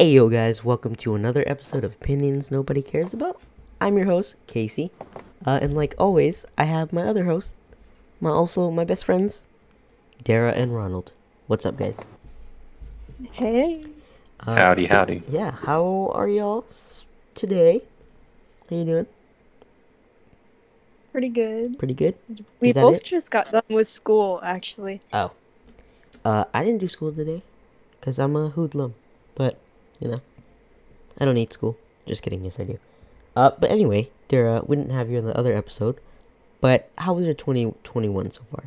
[0.00, 3.40] Hey yo guys, welcome to another episode of Opinions Nobody Cares About.
[3.80, 4.90] I'm your host, Kaycee.
[5.44, 7.56] Uh, and like always, I have my other hosts,
[8.20, 9.48] my also my best friends,
[10.22, 11.10] Dara and Ronald.
[11.48, 12.06] What's up guys?
[13.32, 13.86] Hey.
[14.38, 15.24] Uh, Howdy, howdy.
[15.28, 16.64] Yeah, how are y'all
[17.34, 17.82] today?
[18.70, 19.06] How you doing?
[21.10, 21.76] Pretty good.
[21.76, 22.14] Pretty good?
[22.60, 23.04] We both it?
[23.04, 25.00] just got done with school, actually.
[25.12, 25.32] Oh.
[26.24, 27.42] Uh, I didn't do school today,
[27.98, 28.94] because I'm a hoodlum.
[29.34, 29.58] But,
[30.00, 30.20] you know,
[31.18, 31.76] I don't need school.
[32.06, 32.78] Just kidding, yes I do.
[33.36, 35.98] Uh, but anyway, Dara, we didn't have you in the other episode.
[36.60, 38.64] But how was your 2021 so far?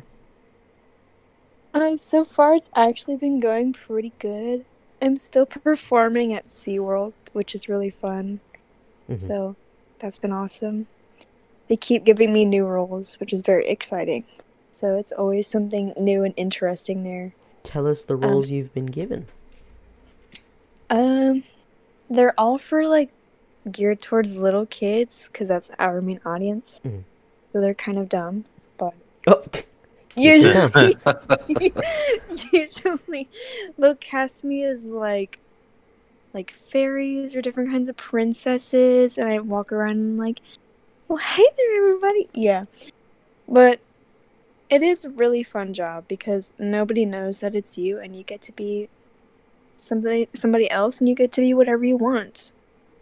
[1.74, 4.64] Uh, so far, it's actually been going pretty good.
[5.00, 8.40] I'm still performing at SeaWorld, which is really fun.
[9.10, 9.20] Mhm.
[9.20, 9.56] So
[9.98, 10.86] that's been awesome.
[11.68, 14.24] They keep giving me new roles, which is very exciting.
[14.70, 17.34] So it's always something new and interesting there.
[17.62, 19.26] Tell us the roles you've been given.
[20.90, 21.44] Um,
[22.10, 23.10] they're all for like
[23.70, 26.80] geared towards little kids because that's our main audience.
[26.84, 27.04] Mhm.
[27.52, 28.44] So they're kind of dumb,
[28.78, 28.94] but
[29.26, 29.42] Oh,
[30.16, 30.96] usually,
[32.52, 33.28] usually
[33.78, 35.38] they'll cast me as like,
[36.34, 40.40] like fairies or different kinds of princesses, and I walk around and like,
[41.08, 42.28] well, hey there, everybody.
[42.34, 42.64] Yeah,
[43.48, 43.80] but
[44.70, 48.40] it is a really fun job because nobody knows that it's you, and you get
[48.42, 48.88] to be
[49.76, 52.52] somebody somebody else, and you get to be whatever you want.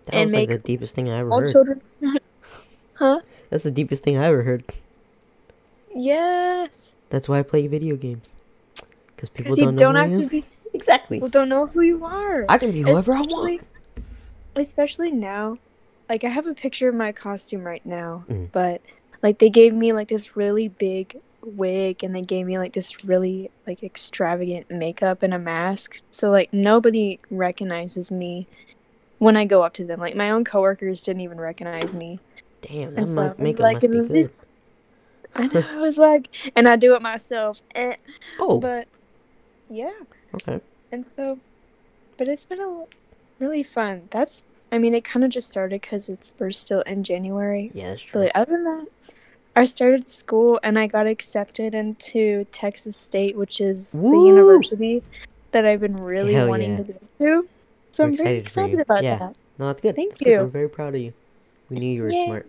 [0.06, 1.50] that and was like make the deepest thing I ever All heard.
[1.52, 2.02] children's,
[2.94, 3.20] huh?
[3.50, 4.64] That's the deepest thing I ever heard.
[5.94, 8.32] Yes, That's why I play video games.
[9.14, 10.44] Because people don't know don't I have to be.
[10.72, 11.16] Exactly.
[11.16, 12.46] People don't know who you are.
[12.48, 13.66] I can be whoever I especially, want.
[14.54, 15.58] especially now.
[16.08, 18.52] Like I have a picture of my costume right now, Mm.
[18.52, 18.80] but
[19.20, 23.04] like they gave me like this really big wig and they gave me like this
[23.04, 25.98] really like extravagant makeup and a mask.
[26.10, 28.46] So like nobody recognizes me
[29.18, 30.00] when I go up to them.
[30.00, 32.20] Like my own coworkers didn't even recognize me.
[32.62, 34.08] Damn, that so was like, must be good.
[34.08, 34.36] this-"
[35.34, 35.64] I know.
[35.70, 37.60] I was like, and I do it myself.
[37.74, 37.96] Eh.
[38.38, 38.88] Oh, But
[39.68, 39.92] yeah.
[40.34, 40.60] okay.
[40.92, 41.38] And so,
[42.18, 42.84] but it's been a
[43.38, 44.08] really fun.
[44.10, 47.70] That's, I mean, it kind of just started because it's we're still in January.
[47.72, 48.20] Yeah, that's But true.
[48.22, 48.86] like, other than that,
[49.56, 55.02] I started school and I got accepted into Texas State, which is the university
[55.52, 56.82] that I've been really Hell wanting yeah.
[56.84, 56.98] to go
[57.42, 57.48] to.
[57.90, 58.78] So We're I'm very excited for you.
[58.78, 59.18] excited about Yeah.
[59.18, 59.36] that.
[59.58, 59.96] No, that's good.
[59.96, 60.30] Thank That's good.
[60.30, 60.38] you.
[60.38, 61.12] We're very proud of you.
[61.68, 62.24] We knew you were Yay.
[62.26, 62.46] smart.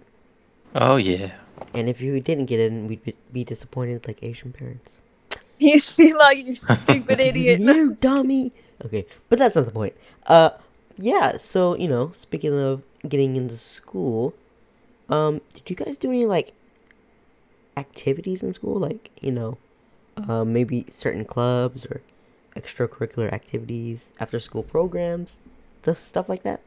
[0.76, 1.32] Oh yeah.
[1.74, 4.98] And if you didn't get in, we'd be, be disappointed like Asian parents.
[5.60, 7.60] You'd be like, you stupid idiot.
[7.60, 8.52] you dummy.
[8.86, 9.94] Okay, but that's not the point.
[10.26, 10.52] Uh,
[10.98, 11.38] yeah.
[11.38, 14.34] So you know, speaking of getting into school,
[15.10, 16.54] um, did you guys do any like
[17.78, 18.80] activities in school?
[18.80, 19.58] Like you know,
[20.18, 22.02] uh, maybe certain clubs or
[22.56, 25.40] extracurricular activities, after school programs,
[25.82, 26.62] stuff stuff like that.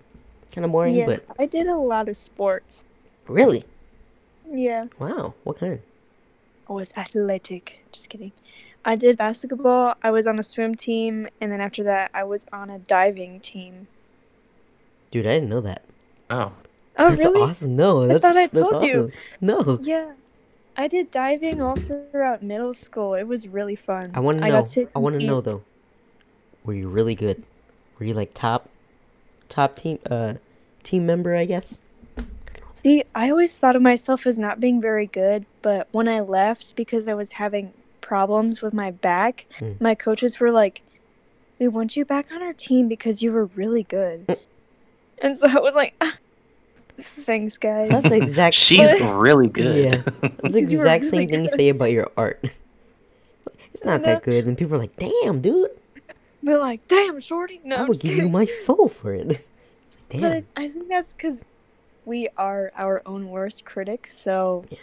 [0.52, 2.84] Kind of boring, yes, but I did a lot of sports.
[3.26, 3.64] really,
[4.48, 4.86] Yeah.
[4.98, 5.34] wow.
[5.44, 5.80] What kind?
[6.68, 7.84] I was athletic.
[7.92, 8.32] Just kidding.
[8.84, 9.94] I did basketball.
[10.02, 13.40] I was on a swim team, and then after that, I was on a diving
[13.40, 13.88] team.
[15.10, 15.82] Dude, I didn't know that.
[16.30, 16.52] Oh.
[16.96, 17.40] Oh, that's really?
[17.42, 17.76] awesome.
[17.76, 19.12] No, I that's, thought I that's told you.
[19.12, 19.12] awesome.
[19.40, 20.12] No, Yeah.
[20.76, 23.14] I did diving all throughout middle school.
[23.14, 24.10] It was really fun.
[24.14, 24.88] I want to know.
[24.94, 25.62] I want to know though.
[26.64, 27.42] Were you really good?
[27.98, 28.68] Were you like top,
[29.48, 30.34] top team, uh,
[30.82, 31.36] team member?
[31.36, 31.78] I guess.
[32.72, 36.74] See, I always thought of myself as not being very good, but when I left
[36.74, 39.80] because I was having problems with my back, Mm.
[39.80, 40.82] my coaches were like,
[41.58, 44.38] "We want you back on our team because you were really good." Mm.
[45.18, 46.14] And so I was like, ah,
[47.00, 48.54] "Thanks, guys." That's the exact.
[48.54, 49.84] She's really good.
[49.84, 49.96] Yeah.
[49.96, 52.44] That's the Because you exact really same thing you say about your art.
[53.72, 55.70] It's not that good, and people are like, "Damn, dude,
[56.42, 59.44] We're like, "Damn, shorty." No, I would just give you my soul for it."
[60.10, 60.62] It's like, But damn.
[60.62, 61.40] I, I think that's because
[62.04, 64.08] we are our own worst critic.
[64.10, 64.78] So, Yeah.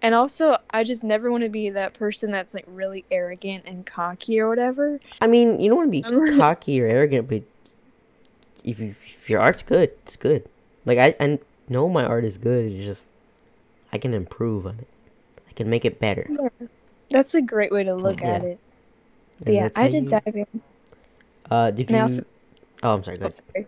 [0.00, 3.84] and also, I just never want to be that person that's like really arrogant and
[3.84, 5.00] cocky or whatever.
[5.20, 7.42] I mean, you don't want to be cocky or arrogant, but
[8.64, 10.48] if you if your art's good, it's good.
[10.88, 11.38] Like I I
[11.68, 12.72] know my art is good.
[12.72, 13.08] It's just
[13.92, 14.88] I can improve on it.
[15.48, 16.26] I can make it better.
[16.30, 16.48] Yeah,
[17.10, 18.58] that's a great way to look at it.
[19.44, 20.46] And yeah, I did you- diving.
[21.50, 22.02] Uh, did And you?
[22.02, 22.24] also-
[22.82, 23.18] Oh, I'm sorry.
[23.18, 23.64] Go Oh.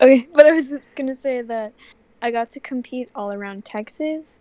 [0.00, 1.72] Okay, but I was just gonna say that
[2.20, 4.40] I got to compete all around Texas,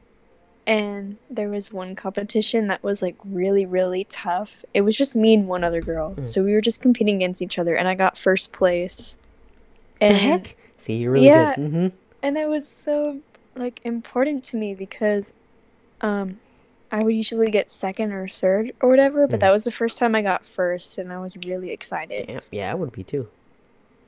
[0.66, 4.64] and there was one competition that was like really, really tough.
[4.74, 6.26] It was just me and one other girl, Mm.
[6.26, 9.18] so we were just competing against each other, and I got first place.
[10.00, 10.56] The heck?
[10.78, 11.56] See, you're really Yeah.
[11.56, 11.66] good.
[11.66, 11.88] Mm-hmm.
[12.28, 13.22] And it was so
[13.56, 15.34] like important to me because,
[16.02, 16.40] um,
[16.92, 19.42] I would usually get second or third or whatever, but Mm.
[19.42, 22.30] that was the first time I got first, and I was really excited.
[22.30, 23.28] Yeah, yeah, I would be too.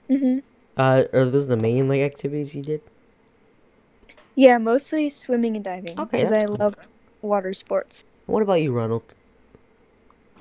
[0.10, 0.40] hmm
[0.78, 2.82] Uh, are those the main like activities you did?
[4.36, 6.58] Yeah, mostly swimming and diving Okay, because that's I cool.
[6.58, 6.76] love
[7.22, 8.04] water sports.
[8.26, 9.14] What about you, Ronald?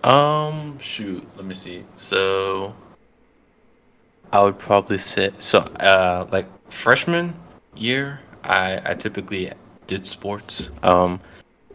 [0.05, 1.85] Um, shoot, let me see.
[1.95, 2.75] So,
[4.33, 5.59] I would probably say so.
[5.81, 7.35] Uh, like freshman
[7.81, 9.53] year, I I typically
[9.87, 10.71] did sports.
[10.83, 11.21] Um,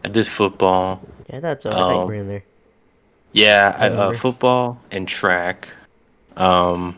[0.04, 1.00] I did football.
[1.30, 1.72] Yeah, that's all.
[1.72, 2.06] I thought you Oh.
[2.06, 2.44] were in there.
[3.32, 5.74] Yeah, I, uh, football and track.
[6.36, 6.96] Um,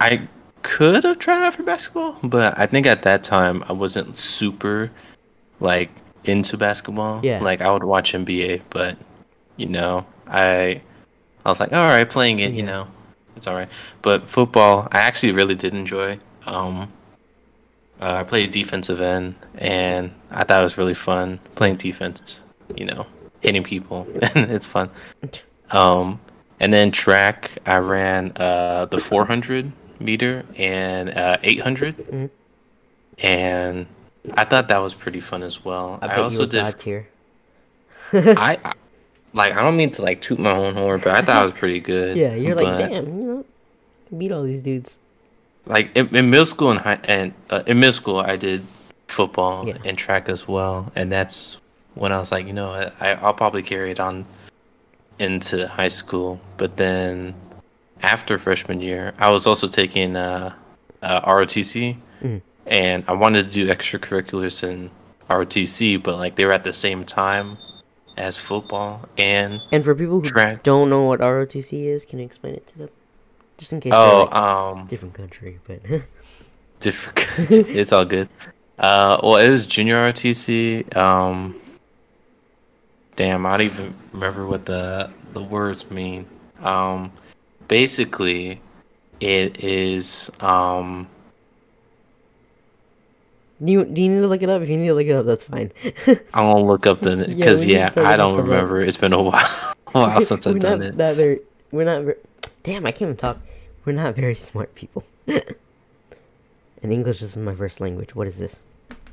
[0.00, 0.26] I
[0.62, 4.90] could have tried out for basketball, but I think at that time I wasn't super
[5.60, 5.90] like
[6.24, 7.20] into basketball.
[7.22, 7.40] Yeah.
[7.40, 8.96] Like I would watch NBA, but
[9.56, 10.80] you know, I
[11.44, 12.86] I was like, all right, playing it, you know,
[13.36, 13.68] it's all right.
[14.02, 16.18] But football, I actually really did enjoy.
[16.46, 16.90] Um,
[18.02, 22.40] uh, I played defensive end, and I thought it was really fun playing defense.
[22.76, 23.06] You know,
[23.40, 24.90] hitting people, it's fun.
[25.70, 26.18] Um,
[26.58, 29.70] and then track, I ran uh, the 400
[30.00, 32.30] meter and uh, 800, Mhm.
[33.18, 33.86] and
[34.34, 35.98] I thought that was pretty fun as well.
[36.02, 36.64] I I, also did.
[38.12, 38.72] I, I
[39.32, 41.58] like I don't mean to like toot my own horn, but I thought it was
[41.58, 42.16] pretty good.
[42.22, 43.44] Yeah, you're like, damn, you know,
[44.16, 44.96] beat all these dudes.
[45.66, 48.66] Like in, in middle school and high and uh, in middle school, I did
[49.08, 49.76] football Yeah.
[49.84, 51.60] and track as well, and that's
[51.94, 52.70] when I was like, you know,
[53.00, 54.24] I I'll probably carry it on
[55.18, 56.40] into high school.
[56.56, 57.34] But then
[58.02, 60.54] after freshman year, I was also taking uh,
[61.02, 62.40] uh, ROTC, Mm.
[62.66, 64.90] and I wanted to do extracurriculars in
[65.28, 67.58] ROTC, but like they were at the same time
[68.16, 70.62] as football and And for people who Track.
[70.62, 72.88] don't know what ROTC is, can you explain it to them?
[73.58, 75.80] Just in case oh, like, um, different country, but
[76.80, 77.50] different.
[77.50, 78.28] it's all good.
[78.78, 80.96] Uh, well, it was junior ROTC.
[80.96, 81.60] Um,
[83.16, 86.26] damn, I don't even remember what the the words mean.
[86.60, 87.12] Um,
[87.68, 88.60] basically,
[89.20, 91.08] it is um.
[93.64, 94.62] do you do you need to look it up?
[94.62, 95.72] If you need to look it up, that's fine.
[96.06, 98.48] I'm gonna look up the because to yeah, I don't stuff up.
[98.48, 98.82] remember.
[98.82, 100.96] It's been a while, a while since I've done it.
[100.96, 101.40] that very.
[101.70, 102.16] We're not.
[102.64, 103.38] Very, damn, I can't even talk.
[103.84, 105.04] We're not very smart people.
[105.26, 105.42] and
[106.82, 108.14] English isn't my first language.
[108.14, 108.62] What is this?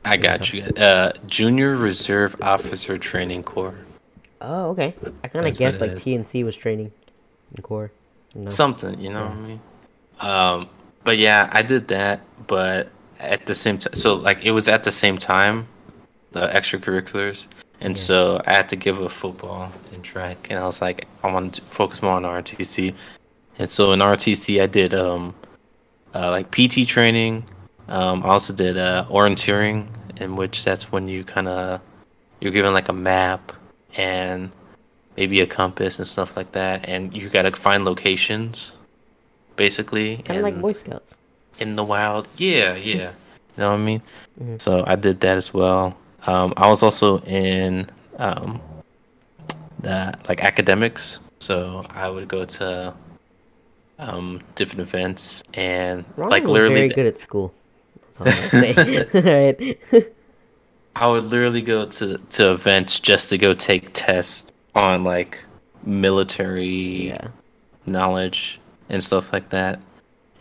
[0.05, 0.63] I got you.
[0.63, 3.77] Uh, Junior Reserve Officer Training Corps.
[4.41, 4.93] Oh, okay.
[5.23, 6.03] I kind of That's guessed like is.
[6.05, 6.91] TNC was training
[7.55, 7.91] in core.
[8.35, 8.47] No.
[8.49, 9.59] something you know what i mean
[10.19, 10.69] um
[11.03, 14.83] but yeah i did that but at the same time so like it was at
[14.83, 15.67] the same time
[16.33, 17.47] the extracurriculars
[17.81, 18.03] and Yeah.
[18.03, 21.53] so i had to give up football and track and i was like i wanted
[21.53, 22.93] to focus more on rtc
[23.59, 25.35] and so in rtc i did um
[26.15, 27.43] uh, like pt training
[27.87, 29.87] um i also did uh orienteering
[30.19, 31.79] in which that's when you kind of
[32.39, 33.51] you're given like a map
[33.97, 34.49] and
[35.17, 38.71] maybe a compass and stuff like that, and you gotta find locations,
[39.57, 41.17] basically, kind of like Boy Scouts.
[41.59, 42.27] in the wild.
[42.37, 42.93] Yeah, yeah.
[42.93, 43.09] You
[43.57, 44.01] know what I mean?
[44.41, 44.61] Mhm.
[44.61, 45.97] So I did that as well.
[46.25, 48.61] Um, I was also in um,
[49.81, 52.93] the like academics, so I would go to
[53.99, 57.53] um, different events and Ronald like was literally, very good at school.
[58.17, 59.07] That's all I'm say.
[59.93, 60.13] Alright.
[60.95, 65.43] I would literally go to to events just to go take tests on like
[65.83, 67.27] military yeah.
[67.85, 68.59] knowledge
[68.89, 69.79] and stuff like that.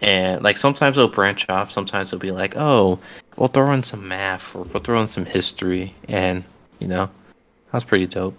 [0.00, 1.70] And like sometimes it'll branch off.
[1.70, 2.98] Sometimes it'll be like, oh,
[3.36, 6.44] we'll throw in some math or we'll throw in some history, and
[6.78, 7.10] you know,
[7.72, 8.36] that's pretty dope.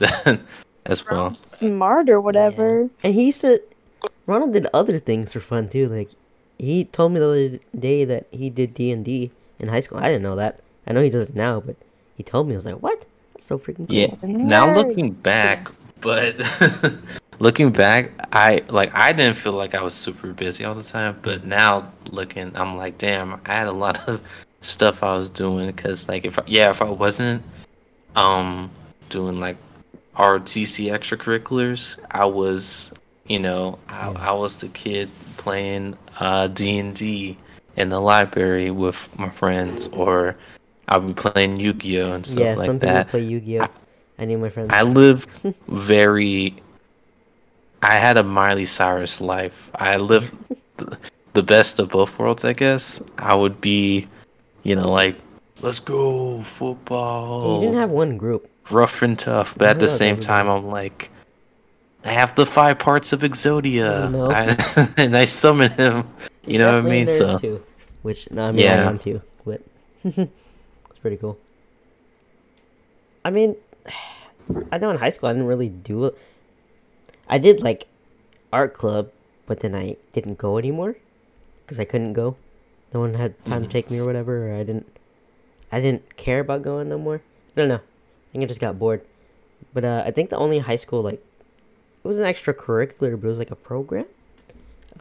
[0.86, 1.34] as well.
[1.34, 2.88] Smart or whatever.
[3.02, 3.60] And he used to.
[4.26, 5.88] Ronald did other things for fun too.
[5.88, 6.10] Like,
[6.58, 9.98] he told me the other day that he did D and D in high school.
[9.98, 10.60] I didn't know that.
[10.86, 11.76] I know he does it now, but
[12.16, 13.06] he told me I was like, "What?
[13.34, 14.14] That's so freaking cool." Yeah.
[14.22, 15.68] Now looking back,
[16.00, 16.36] but
[17.38, 21.18] looking back, I like I didn't feel like I was super busy all the time.
[21.22, 24.20] But now looking, I'm like, damn, I had a lot of
[24.60, 27.42] stuff I was doing because like if I, yeah, if I wasn't
[28.14, 28.70] um
[29.08, 29.56] doing like
[30.16, 32.92] RTC extracurriculars, I was
[33.28, 37.36] you know I, I was the kid playing uh D and D
[37.76, 40.36] in the library with my friends, or
[40.88, 43.08] I'll be playing Yu Gi Oh and stuff yeah, like some people that.
[43.08, 43.66] play Yu-Gi-Oh.
[44.18, 44.70] I knew my friends.
[44.72, 46.56] I lived very.
[47.82, 49.70] I had a Miley Cyrus life.
[49.74, 50.34] I lived
[50.78, 50.90] th-
[51.34, 53.02] the best of both worlds, I guess.
[53.18, 54.08] I would be,
[54.62, 55.18] you know, like,
[55.60, 58.48] let's go football, you didn't have one group.
[58.70, 59.54] rough and tough.
[59.58, 61.10] But at the same time, I'm like,
[62.06, 64.30] I have the five parts of Exodia, I know.
[64.30, 66.08] I- and I summon him.
[66.46, 67.08] You know what I mean?
[67.10, 67.62] So too,
[68.02, 68.88] which no, I mean I Yeah.
[68.88, 69.60] am too, but
[70.04, 71.36] it's pretty cool.
[73.24, 73.56] I mean,
[74.72, 76.16] I know in high school I didn't really do it.
[77.28, 77.86] I did like
[78.52, 79.10] art club,
[79.46, 80.96] but then I didn't go anymore.
[81.66, 82.36] because I couldn't go.
[82.94, 83.70] No one had time to Mhm.
[83.74, 84.86] take me or whatever, or I didn't.
[85.72, 87.16] I didn't care about going no more.
[87.18, 87.82] I don't know.
[87.82, 89.02] I think I just got bored.
[89.74, 91.18] But uh, I think the only high school like
[92.06, 94.06] it was an extracurricular, but it was like a program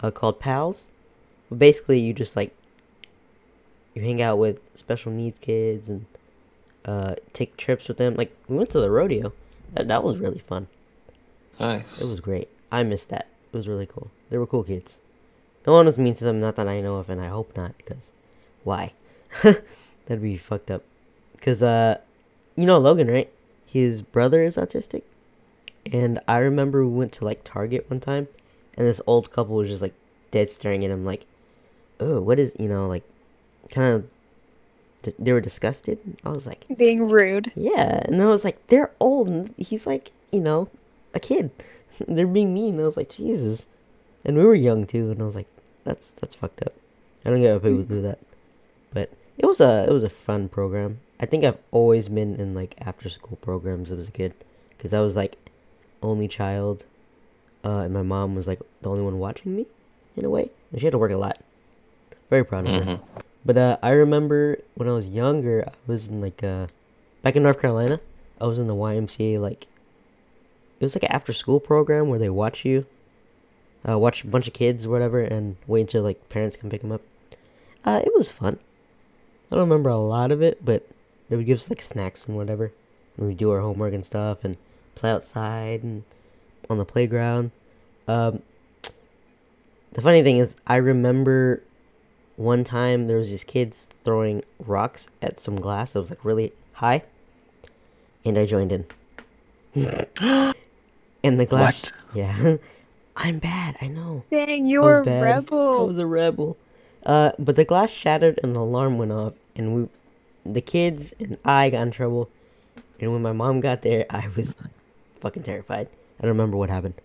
[0.01, 0.91] uh, called Pals.
[1.49, 2.51] But basically, you just like
[3.93, 6.07] you hang out with special needs kids and
[6.83, 8.15] uh, take trips with them.
[8.15, 9.33] Like we went to the rodeo.
[9.73, 10.65] That that was really fun.
[11.59, 12.01] Nice.
[12.01, 12.49] It was great.
[12.71, 13.27] I missed that.
[13.53, 14.09] It was really cool.
[14.31, 14.97] They were cool kids.
[15.67, 17.77] No one was mean to them, not that I know of, and I hope not,
[17.77, 18.09] because
[18.63, 18.93] why?
[19.43, 20.83] That'd be fucked up.
[21.33, 21.99] Because, uh,
[22.55, 23.31] you know Logan, right?
[23.65, 25.03] His brother is autistic.
[25.91, 28.27] And I remember we went to, like, Target one time,
[28.77, 29.93] and this old couple was just, like,
[30.31, 31.25] dead staring at him, like,
[31.99, 33.03] oh, what is, you know, like,
[33.69, 35.99] kind of, they were disgusted.
[36.23, 37.51] I was like, Being rude.
[37.55, 39.27] yeah, and I was like, they're old.
[39.27, 40.67] And he's like, you know,
[41.13, 41.51] a kid.
[42.07, 42.79] they're being mean.
[42.79, 43.67] I was like, Jesus.
[44.23, 45.45] And we were young too, and I was like,
[45.83, 46.73] that's that's fucked up.
[47.23, 48.17] I don't get why people do that,
[48.91, 50.99] but it was a it was a fun program.
[51.19, 54.33] I think I've always been in like after school programs as a kid,
[54.69, 55.37] because I was like
[56.05, 56.83] only child,
[57.63, 59.65] uh, and my mom was like the only one watching me,
[60.15, 61.39] in a way, and she had to work a lot.
[62.29, 62.91] Very proud of her.
[62.93, 62.99] Mhm.
[63.45, 66.67] But uh, I remember when I was younger, I was in like uh,
[67.21, 67.99] back in North Carolina.
[68.41, 69.67] I was in the YMCA like
[70.79, 72.85] it was like an after school program where they watch you,
[73.87, 76.81] uh, watch a bunch of kids or whatever, and wait until like parents can pick
[76.81, 77.01] them up.
[77.85, 78.57] Uh, it was fun.
[79.51, 80.87] I don't remember a lot of it, but
[81.29, 82.71] they would give us like snacks and whatever,
[83.17, 84.57] and we do our homework and stuff, and
[84.95, 86.03] play outside and
[86.69, 87.51] on the playground.
[88.07, 88.41] Um,
[89.93, 91.61] the funny thing is, I remember
[92.37, 96.53] one time there was these kids throwing rocks at some glass that was like really
[96.73, 97.03] high,
[98.25, 98.85] and I joined in.
[101.23, 101.93] and the glass, What?
[102.13, 102.57] yeah,
[103.15, 103.77] I'm bad.
[103.81, 104.23] I know.
[104.29, 105.23] Dang, you I were a bad.
[105.23, 105.87] I rebel.
[105.87, 106.57] was a rebel.
[107.05, 109.87] Uh, but the glass shattered and the alarm went off, and we,
[110.51, 112.29] the kids and I got in trouble.
[112.99, 114.55] And when my mom got there, I was
[115.19, 115.87] fucking terrified.
[116.19, 116.95] I don't remember what happened.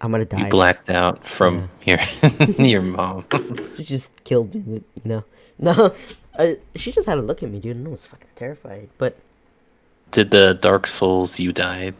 [0.00, 0.50] I might have You died.
[0.50, 1.98] blacked out from your
[2.58, 3.24] your mom.
[3.76, 5.24] She just killed me, you know.
[5.58, 5.94] No,
[6.38, 8.88] uh, she just had a look at me, dude, and I was fucking terrified.
[8.98, 9.16] But
[10.12, 11.94] Did the Dark Souls you died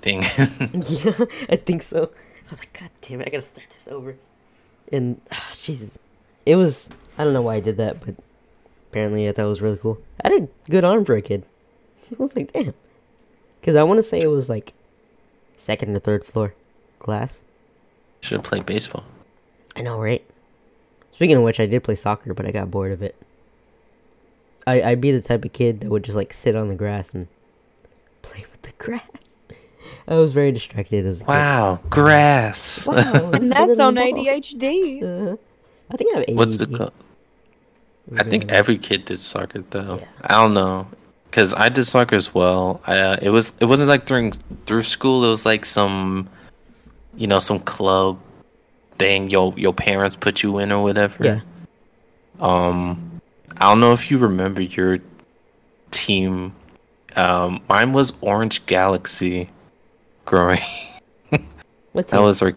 [0.00, 0.22] thing?
[0.22, 1.12] yeah,
[1.50, 2.04] I think so.
[2.46, 4.16] I was like, God damn it, I gotta start this over.
[4.90, 5.98] And ah, Jesus,
[6.46, 6.88] it was.
[7.18, 8.14] I don't know why I did that, but
[8.90, 9.98] apparently I thought it was really cool.
[10.24, 11.44] I had a good arm for a kid.
[12.10, 12.72] I was like, damn.
[13.62, 14.72] Because I want to say it was like
[15.56, 16.52] second or third floor
[16.98, 17.44] glass.
[18.20, 19.04] Should have played baseball.
[19.76, 20.22] I know, right?
[21.12, 23.14] Speaking of which, I did play soccer, but I got bored of it.
[24.66, 27.14] I I'd be the type of kid that would just like sit on the grass
[27.14, 27.28] and
[28.22, 29.02] play with the grass.
[30.08, 32.84] I was very distracted as a Wow, grass.
[32.84, 35.02] Wow, And that's on ADHD.
[35.04, 35.36] Uh,
[35.88, 36.34] I think I have ADD.
[36.36, 36.92] What's it called?
[38.18, 39.98] I think every kid did soccer though.
[40.00, 40.06] Yeah.
[40.22, 40.88] I don't know,
[41.32, 42.80] cause I did soccer as well.
[42.86, 44.32] I, uh, it was it wasn't like during
[44.66, 45.24] through school.
[45.24, 46.28] It was like some,
[47.16, 48.18] you know, some club
[48.98, 49.28] thing.
[49.30, 51.24] Your your parents put you in or whatever.
[51.24, 51.40] Yeah.
[52.40, 53.20] Um,
[53.58, 54.98] I don't know if you remember your
[55.90, 56.54] team.
[57.16, 59.50] Um, mine was Orange Galaxy.
[60.24, 60.60] Growing,
[61.92, 62.54] What that was like,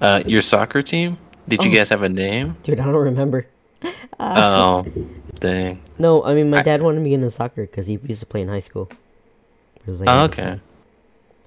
[0.00, 1.18] uh, your soccer team.
[1.48, 1.74] Did you Oh.
[1.74, 2.56] guys have a name?
[2.62, 3.46] Dude, I don't remember.
[3.82, 4.86] Uh, Oh,
[5.40, 5.80] dang.
[5.98, 8.20] no, I mean my I- dad wanted me to get into soccer because he used
[8.20, 8.88] to play in high school.
[9.86, 10.24] It was like Oh,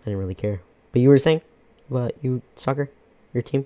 [0.02, 0.62] I didn't really care.
[0.92, 1.42] But you were saying
[1.90, 2.90] about you soccer,
[3.34, 3.66] your team?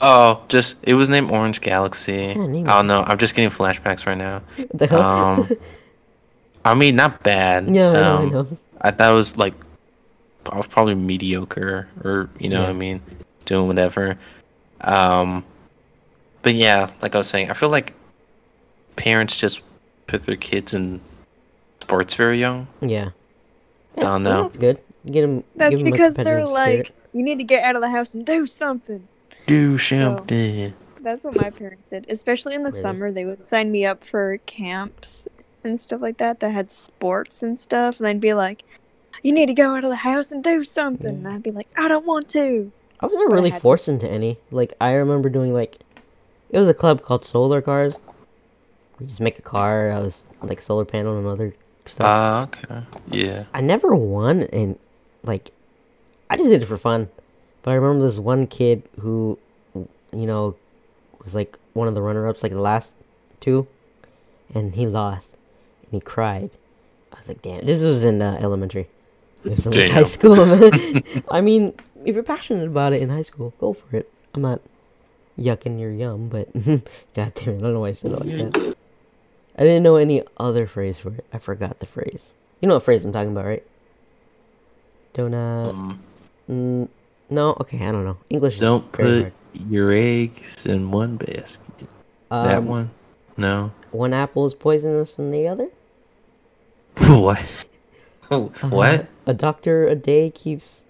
[0.00, 2.12] Oh, just it was named Orange Galaxy.
[2.34, 3.02] Yeah, I name don't know.
[3.02, 4.42] I'm just getting flashbacks right now.
[4.96, 5.48] Um,
[6.64, 7.66] I mean, not bad.
[7.74, 8.58] yeah, I know, I Um, know.
[8.80, 9.54] I thought it was like
[10.50, 13.00] I was probably mediocre, or you know what I mean,
[13.44, 14.16] doing whatever.
[14.80, 15.44] Um,
[16.42, 17.92] but yeah, like I was saying, I feel like
[18.96, 19.60] parents just
[20.06, 21.00] put their kids in
[21.80, 22.66] sports very young.
[22.80, 23.10] Yeah.
[23.96, 24.44] I don't know.
[24.44, 24.78] that's good.
[25.10, 25.44] Get them.
[25.54, 27.88] That's give 'em a because they're competitive like, you need to get out of the
[27.90, 29.06] house and do something.
[29.46, 30.74] Do something.
[31.00, 32.06] That's what my parents did.
[32.08, 32.80] Especially in the Really?
[32.80, 35.28] summer, they would sign me up for camps
[35.64, 37.98] and stuff like that that had sports and stuff.
[38.00, 38.64] And they'd be like,
[39.22, 41.06] you need to go out of the house and do something.
[41.06, 42.70] And I'd be like, I don't want to.
[43.00, 43.62] I was never but I really had to.
[43.62, 44.38] forced into any.
[44.50, 45.78] Like I remember doing like,
[46.50, 47.94] it was a club called Solar Cars.
[48.98, 49.90] We just make a car.
[49.90, 52.06] I was like solar panel and other stuff.
[52.06, 52.82] Ah, okay.
[53.10, 53.44] Yeah.
[53.52, 54.78] I never won, and
[55.22, 55.50] like,
[56.30, 57.08] I just did it for fun.
[57.62, 59.38] But I remember this one kid who,
[59.74, 60.56] you know,
[61.22, 62.94] was like one of the runner-ups, like the last
[63.40, 63.66] two,
[64.54, 65.34] and he lost,
[65.82, 66.50] and he cried.
[67.12, 67.66] I was like, damn.
[67.66, 68.88] This was in uh, elementary.
[69.44, 70.36] It was in like, high school.
[71.30, 71.74] I mean,
[72.04, 74.10] if you're passionate about it in high school, go for it.
[74.34, 74.60] I'm not.
[75.38, 76.52] yuck and you're yum, but
[77.14, 78.75] god damn it, I don't know why I said it like that.
[79.56, 81.24] I didn't know any other phrase for it.
[81.32, 82.34] I forgot the phrase.
[82.60, 83.66] You know what phrase I'm talking about, right?
[85.14, 86.02] Don't uh, Um,
[86.50, 86.88] mm,
[87.30, 88.18] no, okay, I don't know.
[88.30, 88.54] English.
[88.54, 89.32] is don't very put
[89.70, 91.88] your eggs in one basket.
[92.30, 92.46] hard.
[92.50, 92.90] that Um, one?
[93.36, 93.72] No.
[93.92, 95.68] One apple is poisonous than the other.
[97.08, 97.64] what?
[98.28, 99.06] Uh, what?
[99.26, 100.84] A doctor a day keeps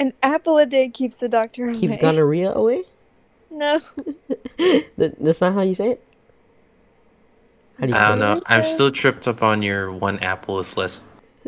[0.00, 1.78] An apple a day keeps the doctor away.
[1.78, 2.82] keeps gonorrhea away.
[3.48, 3.78] No.
[4.96, 6.04] That, that's not how you say it.
[7.78, 8.42] How do you I don't know.
[8.46, 8.68] I'm Okay.
[8.68, 11.02] still tripped up on your one apple is less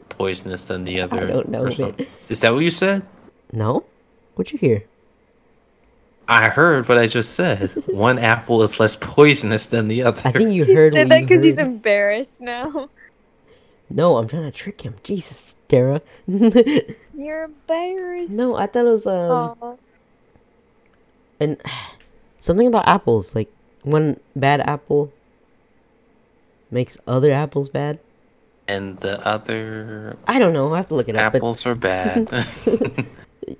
[0.08, 1.22] poisonous than the other.
[1.22, 1.70] I don't know, or man.
[1.72, 2.06] something.
[2.28, 3.02] Is that what you said?
[3.52, 3.84] No,
[4.34, 4.84] what'd you hear?
[6.28, 7.70] I heard what I just said.
[7.86, 10.20] one apple is less poisonous than the other.
[10.24, 10.92] I think you heard.
[10.92, 12.90] He said what that because he's embarrassed now.
[13.88, 14.96] No, I'm trying to trick him.
[15.04, 16.02] Jesus, Dara.
[16.26, 18.32] You're embarrassed.
[18.32, 19.76] no, I thought it was um Aw.
[21.38, 21.56] and
[22.40, 23.36] something about apples.
[23.36, 23.48] Like
[23.84, 25.12] one bad apple
[26.76, 27.98] makes other apples bad.
[28.68, 30.74] and the other I don't know.
[30.74, 31.34] I have to look it up.
[31.34, 32.28] apples are bad.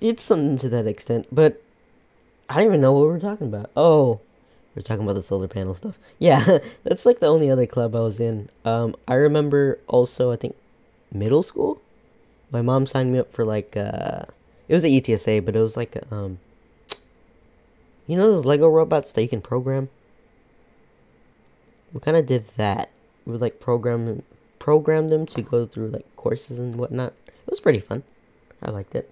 [0.00, 1.26] It's something to that extent.
[1.30, 1.62] But
[2.50, 3.70] I don't even know what we're talking about.
[3.76, 4.18] Oh,
[4.75, 5.96] we're talking about the solar panel stuff.
[6.18, 8.50] Yeah, that's like the only other club I was in.
[8.64, 10.32] Um, I remember also.
[10.35, 10.54] I think
[11.12, 11.80] middle school.
[12.50, 14.26] My mom signed me up for like uh,
[14.68, 16.38] it was a UTSA, but it was like um,
[18.08, 19.88] you know those Lego robots that you can program.
[21.92, 22.90] We kind of did that.
[23.26, 24.23] We would like program
[24.59, 27.12] program them to go through like courses and whatnot.
[27.26, 28.02] It was pretty fun.
[28.62, 29.11] I liked it.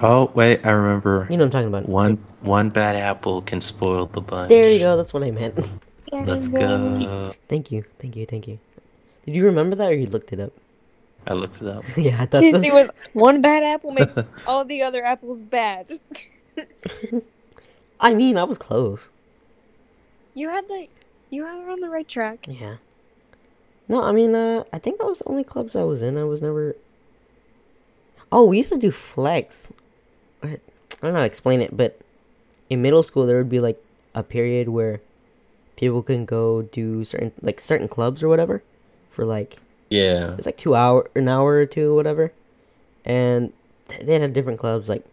[0.00, 1.26] oh wait, I remember.
[1.30, 1.88] You know what I'm talking about.
[1.88, 4.48] One one bad apple can spoil the bunch.
[4.48, 4.96] There you go.
[4.96, 5.58] That's what I meant.
[6.12, 7.32] Let's go.
[7.48, 7.84] thank you.
[7.98, 8.26] Thank you.
[8.26, 8.58] Thank you.
[9.24, 10.52] Did you remember that or you looked it up?
[11.26, 11.84] I looked it up.
[11.96, 12.60] yeah, I thought You so.
[12.60, 15.86] see what one bad apple makes all the other apples bad.
[18.00, 19.08] I mean, I was close.
[20.34, 20.88] You had the
[21.30, 22.46] you were on the right track.
[22.48, 22.76] Yeah.
[23.88, 26.16] No, I mean, uh, I think that was the only clubs I was in.
[26.16, 26.74] I was never.
[28.32, 29.72] Oh, we used to do flex.
[30.42, 30.58] I
[31.00, 31.98] don't know how to explain it, but
[32.70, 33.82] in middle school there would be like
[34.14, 35.00] a period where
[35.76, 38.62] people can go do certain like certain clubs or whatever
[39.10, 39.56] for like
[39.90, 40.34] Yeah.
[40.38, 42.32] it's like two hour an hour or two or whatever
[43.04, 43.52] and
[44.00, 45.04] they had different clubs like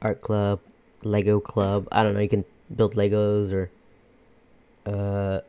[0.00, 0.60] art club
[1.02, 3.68] lego club i don't know you can build legos or
[4.86, 5.40] uh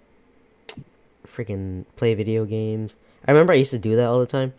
[1.36, 2.96] freaking play video games
[3.28, 4.54] i remember i used to do that all the time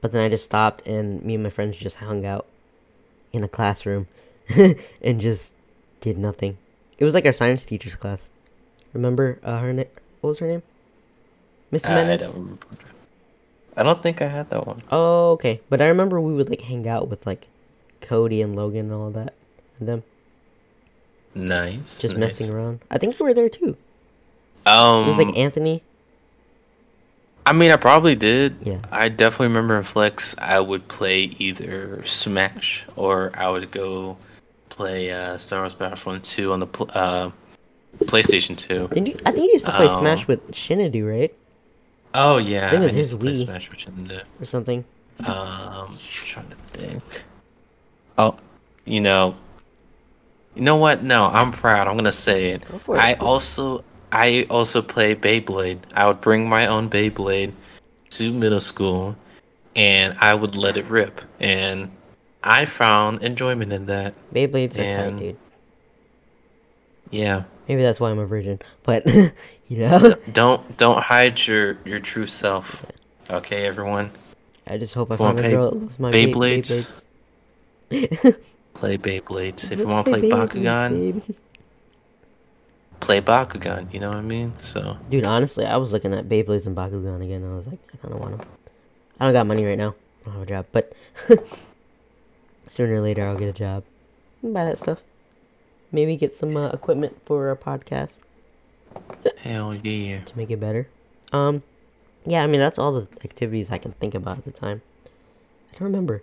[0.00, 2.46] but then i just stopped and me and my friends just hung out
[3.32, 4.06] in a classroom
[5.02, 5.52] and just
[6.00, 6.56] did nothing
[6.98, 8.30] it was like our science teacher's class
[8.92, 9.86] remember uh, her name
[10.20, 10.62] what was her name
[11.70, 12.22] miss I Menace?
[12.22, 12.66] don't remember.
[13.78, 14.80] I don't think I had that one.
[14.90, 15.60] Oh, okay.
[15.68, 17.46] But I remember we would like hang out with like
[18.00, 19.34] Cody and Logan and all that,
[19.78, 20.02] and them
[21.34, 22.00] Nice.
[22.00, 22.40] just nice.
[22.40, 22.80] messing around.
[22.90, 23.76] I think you were there too.
[24.64, 25.82] Um, It was like Anthony.
[27.46, 28.56] I mean, I probably did.
[28.62, 28.78] Yeah.
[28.90, 34.16] I definitely remember in Flex, I would play either Smash or I would go
[34.68, 37.30] play uh, Star Wars Battlefront 2 on the pl- uh,
[38.00, 38.88] PlayStation 2.
[38.88, 39.16] Didn't you?
[39.24, 39.98] I think you used to play Oh.
[39.98, 41.32] Smash with Shinadu, right,
[42.14, 43.44] Oh yeah, I think it was his to Wii.
[43.44, 44.84] Smash with or something?
[45.24, 47.24] Um, trying to think.
[48.18, 48.36] Oh,
[48.84, 49.36] you know,
[50.54, 51.02] you know what?
[51.02, 51.86] No, I'm proud.
[51.88, 52.66] I'm gonna say it.
[52.70, 52.98] Go for it.
[52.98, 53.84] I also,
[54.16, 55.80] I also play Beyblade.
[55.94, 57.52] I would bring my own Beyblade
[58.10, 59.14] to middle school,
[59.76, 61.90] and I would let it rip, and
[62.42, 64.14] I found enjoyment in that.
[64.32, 65.36] Beyblades are tight, and- dude.
[67.10, 67.42] Yeah.
[67.68, 68.58] Maybe that's why I'm a virgin.
[68.84, 69.04] But
[69.68, 72.86] you know, Don't don't hide your your true self.
[73.28, 74.10] Okay, everyone.
[74.66, 76.32] I just hope I If you wanna find a play girl that loves my Bey-
[76.32, 77.02] Beyblades,
[77.90, 78.36] Beyblades.
[78.74, 79.70] Play Beyblades.
[79.72, 81.36] If you Let's want to play Beyblades, Bakugan, babe.
[83.06, 83.92] play Bakugan.
[83.94, 84.58] You know what I mean?
[84.58, 84.96] So.
[85.08, 87.42] Dude, honestly, I was looking at Beyblades and Bakugan again.
[87.42, 88.48] And I was like, I kind of want them.
[89.20, 89.94] I don't got money right now.
[90.22, 90.92] I don't have a job, but
[92.66, 93.84] sooner or later I'll get a job.
[94.42, 94.98] and Buy that stuff.
[95.92, 98.22] Maybe get some uh, equipment for our podcast
[99.38, 100.20] Hell yeah.
[100.20, 100.88] to make it better.
[101.32, 101.62] Um,
[102.24, 104.82] yeah, I mean that's all the activities I can think about at the time.
[105.72, 106.22] I don't remember.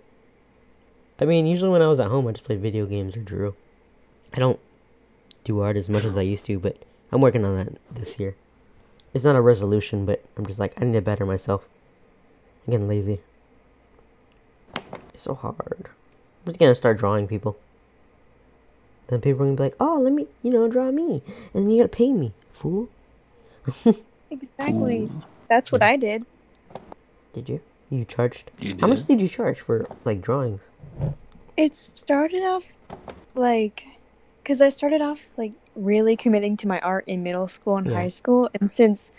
[1.19, 3.55] I mean, usually when I was at home, I just played video games or drew.
[4.33, 4.59] I don't
[5.43, 6.77] do art as much as I used to, but
[7.11, 8.35] I'm working on that this year.
[9.13, 11.67] It's not a resolution, but I'm just like I need to better myself.
[12.65, 13.21] I'm getting lazy.
[15.13, 15.85] It's so hard.
[15.85, 17.57] I'm just gonna start drawing people.
[19.07, 21.21] Then people are gonna be like, "Oh, let me, you know, draw me,"
[21.53, 22.89] and then you gotta pay me, fool.
[24.33, 25.11] Exactly.
[25.47, 26.25] That's what I did.
[27.33, 27.61] Did you?
[27.91, 28.49] You charged?
[28.59, 28.81] You did.
[28.81, 30.63] How much did you charge for like drawings?
[31.55, 32.73] It started off
[33.35, 33.85] like
[34.43, 37.93] because I started off like really committing to my art in middle school and Yeah.
[37.95, 39.11] high school, and since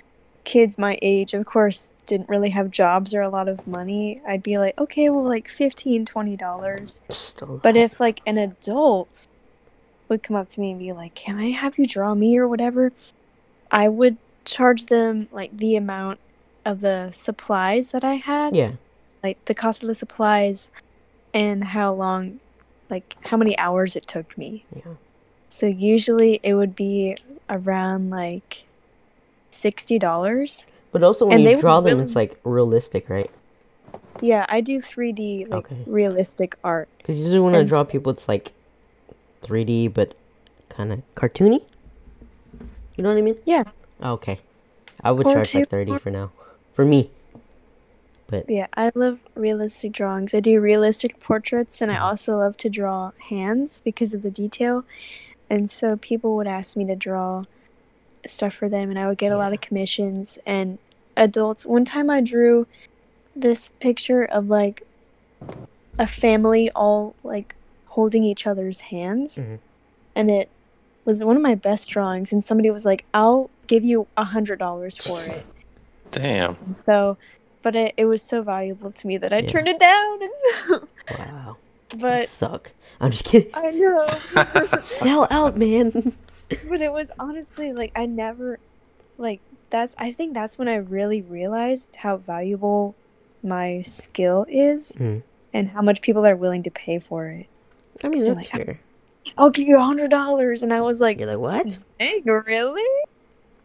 [0.44, 4.42] kids my age, of course, didn't really have jobs or a lot of money, I'd
[4.42, 6.04] be like, okay, well, like 15
[6.37, 7.00] dollars.
[7.10, 9.26] Still But if like an adult
[10.10, 12.46] would come up to me and be like, "Can I have you draw me or
[12.46, 12.92] whatever?"
[13.70, 16.20] I would charge them like the amount
[16.66, 18.72] of the supplies that I had, yeah,
[19.22, 20.70] like the cost of the supplies
[21.32, 22.40] and how long
[22.90, 24.66] like how many hours it took me.
[24.76, 24.94] yeah.
[25.54, 27.16] So usually it would be
[27.48, 28.64] around like
[29.52, 30.66] $60.
[30.90, 33.30] But also when And you draw them, really- it's like realistic, right?
[34.20, 35.84] Yeah, I do 3D like Okay.
[35.86, 36.88] realistic art.
[36.98, 38.50] Because usually when I draw people, it's like
[39.42, 40.14] 3D, but
[40.68, 41.62] kind of cartoony.
[42.96, 43.36] You know what I mean?
[43.44, 43.62] Yeah.
[44.02, 44.40] Okay.
[45.04, 46.30] I would charge like 30 Cartoon- for now.
[46.72, 47.10] For me.
[48.26, 50.34] But Yeah, I love realistic drawings.
[50.34, 52.02] I do realistic portraits and I Mhm.
[52.02, 54.82] also love to draw hands because of the detail.
[55.50, 57.42] And so people would ask me to draw
[58.26, 60.78] stuff for them and I would get a lot of commissions and
[61.16, 61.66] adults.
[61.66, 62.66] One time I drew
[63.37, 64.83] this picture of like
[65.98, 67.54] a family all like
[67.87, 69.59] holding each other's hands Mhm.
[70.16, 70.48] and it
[71.04, 74.59] was one of my best drawings and somebody was like, "I'll give you a hundred
[74.59, 75.46] dollars for it."
[76.11, 76.57] Damn.
[76.64, 77.18] And so,
[77.62, 79.48] but it, it was so valuable to me that I Yeah.
[79.48, 80.22] turned it down.
[80.22, 81.57] And so, wow.
[81.92, 82.72] you but suck.
[83.00, 83.50] I'm just kidding.
[83.54, 84.07] I know.
[84.80, 86.14] Sell out, man.
[86.68, 88.59] but it was honestly like I never,
[89.18, 89.94] like that's.
[89.98, 92.94] I think that's when I really realized how valuable
[93.42, 95.22] my skill is Mm.
[95.52, 97.46] and how much people are willing to pay for it.
[98.02, 98.80] I mean, that's like, fair.
[99.38, 101.85] I'll give you a hundred dollars, and I was like, You're like, what?
[101.98, 103.04] "Dang, really?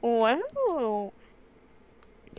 [0.02, 1.12] Wow."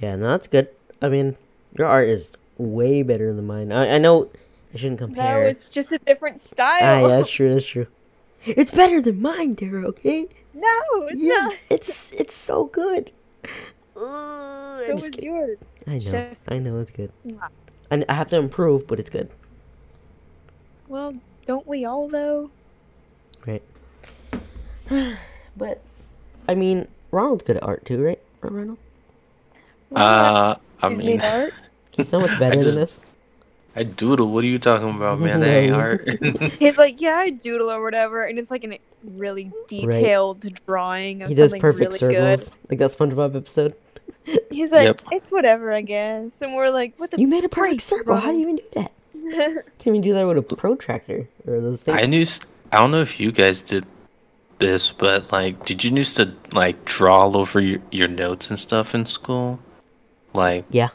[0.00, 0.68] Yeah, no, that's good.
[1.02, 1.36] I mean,
[1.76, 3.72] your art is way better than mine.
[3.72, 4.30] I, I know
[4.72, 5.42] I shouldn't compare.
[5.42, 7.00] No, it's just a different ah, style.
[7.02, 7.52] yeah, that's true.
[7.52, 7.86] That's true.
[8.44, 9.86] It's better than mine, Dara.
[9.88, 10.26] Okay.
[10.54, 10.68] No,
[11.08, 13.12] it's Yes, it's it's so good.
[13.96, 14.02] Ugh.
[14.02, 15.30] I'm So just was kidding.
[15.34, 15.74] yours.
[15.86, 15.98] I know.
[16.00, 17.12] Chef's I know it's good.
[17.26, 17.48] Mwah.
[17.90, 19.28] And I have to improve, but it's good.
[20.88, 21.14] Well,
[21.46, 22.50] don't we all though?
[23.46, 23.62] Right.
[25.56, 25.80] but
[26.48, 28.18] I mean, Ronald's good at art too, right?
[28.40, 28.78] Right, Ronald?
[29.94, 31.52] Uh, I mean, art.
[31.92, 33.00] He's so much better just- than us.
[33.76, 34.32] I doodle.
[34.32, 35.40] What are you talking about, man?
[35.40, 36.08] That ain't art.
[36.58, 41.28] He's like, yeah, I doodle or whatever, and it's like a really detailed drawing of
[41.28, 43.74] He does something perfect really circles, like that SpongeBob episode.
[44.50, 45.00] He's like, Yep.
[45.12, 46.42] it's whatever, I guess.
[46.42, 47.20] And we're like, what the?
[47.20, 48.16] You made a perfect Great, circle.
[48.16, 48.92] How do you even do that?
[49.78, 51.96] Can we do that with a protractor or those things?
[51.96, 52.24] I knew.
[52.24, 53.84] St- I don't know if you guys did
[54.58, 58.58] this, but like, did you used to like draw all over your, your notes and
[58.58, 59.60] stuff in school?
[60.34, 60.90] Like, Yeah.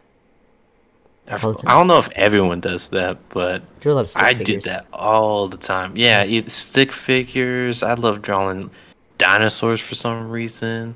[1.27, 4.33] I, I don't know if everyone does that, but Drew a lot of stick I
[4.35, 4.45] figures.
[4.45, 5.97] did that all the time.
[5.97, 7.81] Yeah, it, stick figures.
[7.81, 8.69] I love drawing
[9.17, 10.95] dinosaurs for some reason,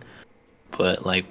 [0.78, 1.26] but like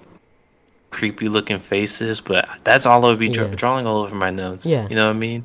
[0.91, 2.21] creepy looking faces.
[2.21, 3.55] But that's all I would be dra- Yeah.
[3.55, 4.67] drawing all over my notes.
[4.67, 4.89] Yeah.
[4.89, 5.45] you know what I mean.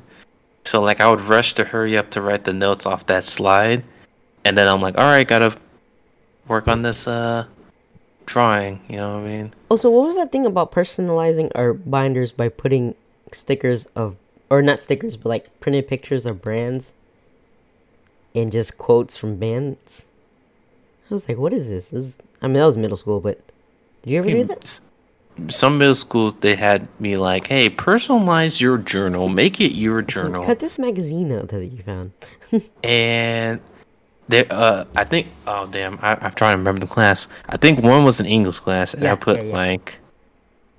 [0.64, 3.84] So like I would rush to hurry up to write the notes off that slide,
[4.44, 5.56] and then I'm like, all right, gotta
[6.48, 7.44] work on this uh
[8.26, 8.80] drawing.
[8.88, 9.54] You know what I mean?
[9.70, 12.94] Also, what was that thing about personalizing our binders by putting
[13.34, 14.16] stickers of,
[14.50, 16.92] or not stickers, but like printed pictures of brands
[18.34, 20.06] and just quotes from bands?
[21.10, 21.88] I was like, what is this?
[21.88, 23.40] this is, I mean, that was middle school, but
[24.02, 24.80] did you ever do that?
[25.48, 30.44] Some middle schools they had me like, hey, personalize your journal, make it your journal.
[30.44, 32.12] Cut this magazine out that you found.
[32.84, 33.60] and
[34.28, 37.82] they uh i think oh damn I, i'm trying to remember the class i think
[37.82, 39.54] one was an english class and Yeah, i put yeah, yeah.
[39.54, 39.98] like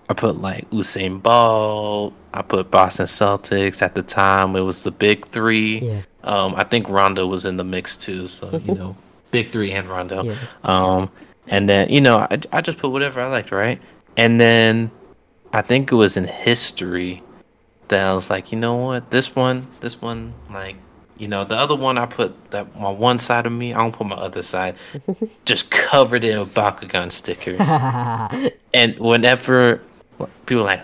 [0.09, 4.91] i put like usain bolt i put boston celtics at the time it was the
[4.91, 5.79] big three.
[5.79, 8.95] Yeah, um i think rondo was in the mix too so you know
[9.31, 10.23] big three and rondo.
[10.23, 10.35] Yeah.
[10.63, 11.09] um
[11.47, 13.81] and then you know I, I just put whatever i liked right?
[14.17, 14.91] And then
[15.53, 17.21] i think it was in history
[17.89, 19.11] that i was like you know what?
[19.11, 20.75] This one this one like
[21.17, 23.93] you know the other one i put that my one side of me i don't
[23.93, 24.75] put my other side.
[25.45, 27.59] Just covered it with bakugan stickers.
[28.73, 29.81] And whenever
[30.45, 30.81] people are like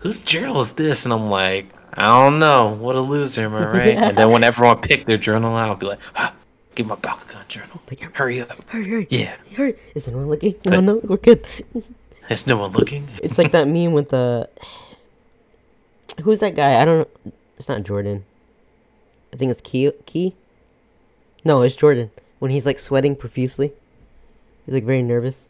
[0.00, 3.66] whose journal is this and i'm like i don't know what a loser am i
[3.66, 6.34] right and then when everyone picked their journal out i'll be like ah,
[6.74, 9.76] give my bakugan journal Like, hurry up hurry, hurry, yeah hurry.
[9.94, 10.54] Is anyone looking?
[10.66, 11.46] No, no, we're good.
[12.30, 13.08] Is no one looking?
[13.22, 14.48] It's like that meme with the.
[16.22, 16.80] Who's that guy?
[16.80, 17.32] I don't know.
[17.58, 18.24] It's not Jordan.
[19.32, 19.92] I think it's Key.
[20.06, 20.34] Key.
[21.44, 22.10] No, it's Jordan.
[22.38, 23.72] When he's like sweating profusely,
[24.64, 25.48] he's like very nervous.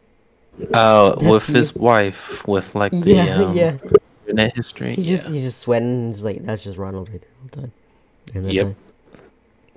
[0.73, 1.55] Oh, That's with you.
[1.55, 3.77] his wife, with like the yeah, um, yeah.
[4.27, 4.95] internet history.
[4.95, 5.89] He Yeah, just he's just sweating.
[6.05, 7.71] And just like that's just Ronald right there all the time.
[8.33, 8.67] And Yep.
[8.67, 8.75] time.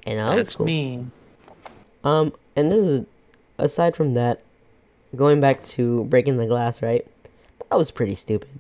[0.07, 0.67] And that that's cool.
[0.67, 1.07] me.
[2.05, 3.07] Um, and this is
[3.59, 4.43] aside from that,
[5.17, 7.07] going back to breaking the glass, right?
[7.71, 8.51] That was pretty stupid.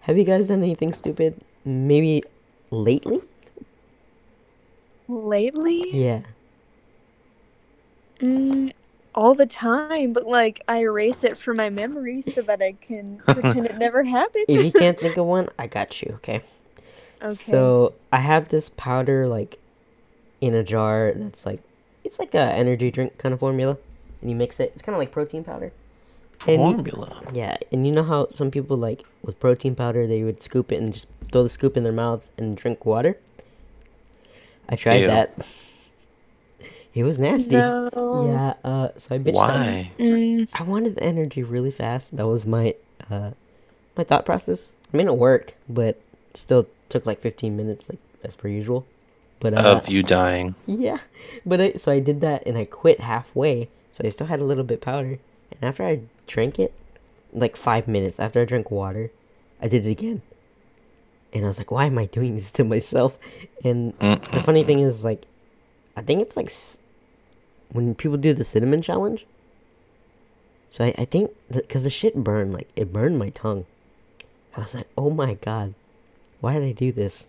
[0.00, 1.40] Have you guys done anything stupid?
[1.64, 2.22] Maybe
[2.70, 3.20] lately?
[5.08, 6.22] Lately, Yeah.
[8.20, 8.70] mm,
[9.14, 13.18] all the time, but like I erase it from my memory so that I can
[13.26, 14.46] pretend it never happened.
[14.48, 16.42] If you can't think of one, I got you, okay?
[17.22, 17.34] okay.
[17.34, 19.58] So I have this powder like
[20.40, 21.60] in a jar that's like
[22.04, 23.76] it's like a energy drink kind of formula,
[24.20, 24.72] and you mix it.
[24.74, 25.72] It's kind of like protein powder.
[26.48, 27.22] And you- Formula.
[27.32, 30.82] yeah, and you know how some people like with protein powder they would scoop it
[30.82, 33.16] and just throw the scoop in their mouth and drink water.
[34.68, 35.06] I tried Ew.
[35.06, 35.46] that.
[36.94, 37.56] It was nasty.
[37.56, 37.88] no.
[38.26, 38.54] Yeah.
[38.64, 38.88] Uh.
[38.98, 39.34] So I bitched.
[39.34, 39.92] Why?
[39.98, 42.16] Mm, I wanted the energy really fast.
[42.16, 42.74] That was my
[43.10, 43.30] uh
[43.96, 44.72] my thought process.
[44.92, 46.00] I mean, it worked, but
[46.34, 48.86] still took like 15 minutes, like as per usual.
[49.40, 50.54] But uh, Of you dying.
[50.66, 50.98] yeah,
[51.46, 53.68] but I, so I did that and I quit halfway.
[53.92, 55.18] So I still had a little bit powder.
[55.50, 56.72] And after I drank it,
[57.32, 59.10] like five minutes after I drank water,
[59.60, 60.22] I did it again.
[61.32, 63.18] And I was like, why am I doing this to myself?
[63.64, 64.44] And the Mm-mm.
[64.44, 65.24] funny thing is, like,
[65.96, 66.78] I think it's like s-
[67.72, 69.24] when people do the cinnamon challenge.
[70.70, 73.66] So I, I think because the shit burned, like it burned my tongue.
[74.56, 75.74] I was like, oh my god,
[76.40, 77.26] why did I do this?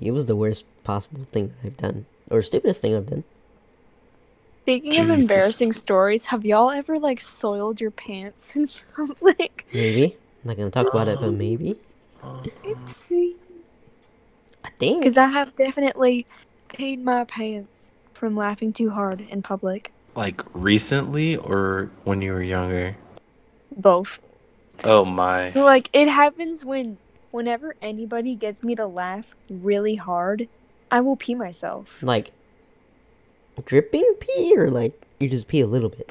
[0.00, 3.24] It was the worst possible thing that I've done, or stupidest thing I've done.
[4.62, 9.48] Speaking of embarrassing stories, have y'all ever like soiled your pants and something?
[9.72, 11.78] Maybe I'm not gonna talk about it, but maybe
[12.22, 13.34] I
[14.78, 15.02] think.
[15.02, 16.26] Because I have definitely
[16.70, 19.92] peed my pants from laughing too hard in public.
[20.14, 22.96] Like recently or when you were younger?
[23.76, 24.20] Both.
[24.84, 25.50] Oh my.
[25.50, 26.98] Like it happens when
[27.30, 30.48] whenever anybody gets me to laugh really hard,
[30.90, 32.02] I will pee myself.
[32.02, 32.32] like
[33.64, 36.10] dripping pee, or like you just pee a little bit.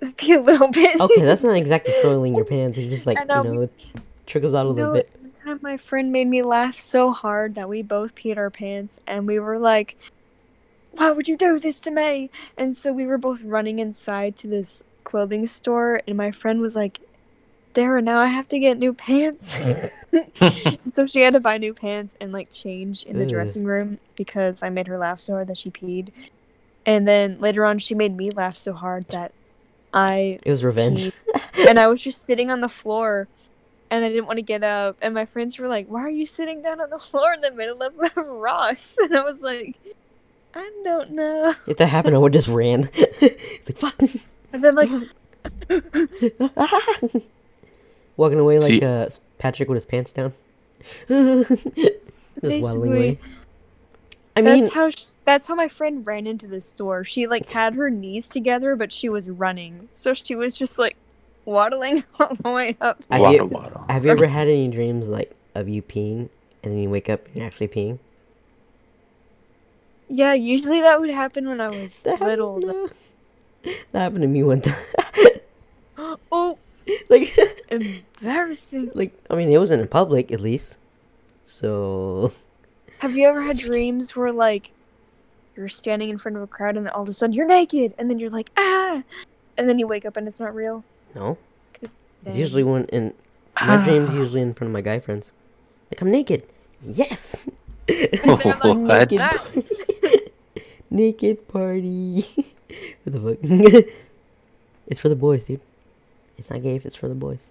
[0.16, 1.00] Pee a little bit.
[1.00, 2.78] Okay, that's not exactly soiling your pants.
[2.78, 3.42] It's just like I know.
[3.42, 3.72] you know, it
[4.26, 5.10] trickles out a little No, bit.
[5.20, 9.00] One time my friend made me laugh so hard that we both peed our pants
[9.08, 9.96] and we were like,
[10.98, 12.30] Why would you do this to me?
[12.56, 16.74] And so we were both running inside to this clothing store and my friend was
[16.74, 17.00] like,
[17.72, 19.56] Dara, now I have to get new pants.
[20.90, 23.30] so she had to buy new pants and like change in the Ugh.
[23.30, 26.10] dressing room because I made her laugh so hard that she peed.
[26.84, 29.32] And then later on she made me laugh so hard that
[29.92, 31.12] I It was revenge.
[31.34, 31.68] peed.
[31.68, 33.28] and I was just sitting on the floor
[33.90, 34.96] and I didn't want to get up.
[35.00, 37.52] And my friends were like, Why are you sitting down on the floor in the
[37.52, 38.96] middle of Ross?
[38.98, 39.76] And I was like,
[40.54, 41.54] I don't know.
[41.66, 42.90] If that happened, I would just ran.
[42.94, 44.00] it's like fuck.
[44.52, 44.90] And then like
[48.16, 49.08] Walking away like uh,
[49.38, 50.32] Patrick with his pants down.
[51.08, 51.52] just
[52.42, 53.10] waddling away.
[53.14, 53.20] Basically,
[54.36, 57.04] I mean, that's how sh- that's how my friend ran into the store.
[57.04, 60.96] She like had her knees together, but she was running, so she was just like
[61.44, 63.02] waddling all the way up.
[63.10, 63.84] have Waddle, you, waddle.
[63.88, 66.28] have you ever had any dreams like of you peeing
[66.62, 67.98] and then you wake up and you're actually peeing?
[70.08, 72.54] Yeah, usually that would happen when I was That little.
[72.60, 72.90] happened,
[73.64, 74.76] uh, that happened to me one time.
[76.30, 76.56] Oh,
[77.08, 77.36] like,
[77.70, 78.90] embarrassing.
[78.94, 80.76] like I mean, it wasn't in public at least.
[81.44, 82.32] So
[83.00, 84.70] Have you ever had dreams where like
[85.56, 87.94] you're standing in front of a crowd and then all of a sudden you're naked
[87.98, 89.02] and then you're like ah,
[89.56, 90.84] and then you wake up and it's not real?
[91.16, 91.36] no,
[92.24, 93.12] it's usually one in
[93.66, 94.12] my dreams.
[94.14, 95.32] Usually in front of my guy friends.
[95.90, 96.44] Like I'm naked.
[96.82, 97.34] Yes.
[97.88, 99.10] And they're like, What?
[99.10, 99.72] naked, Nice.
[100.90, 102.20] naked party.
[103.04, 103.86] what the fuck?
[104.86, 105.60] it's for the boys, dude.
[106.36, 107.50] It's not gay if it's for the boys.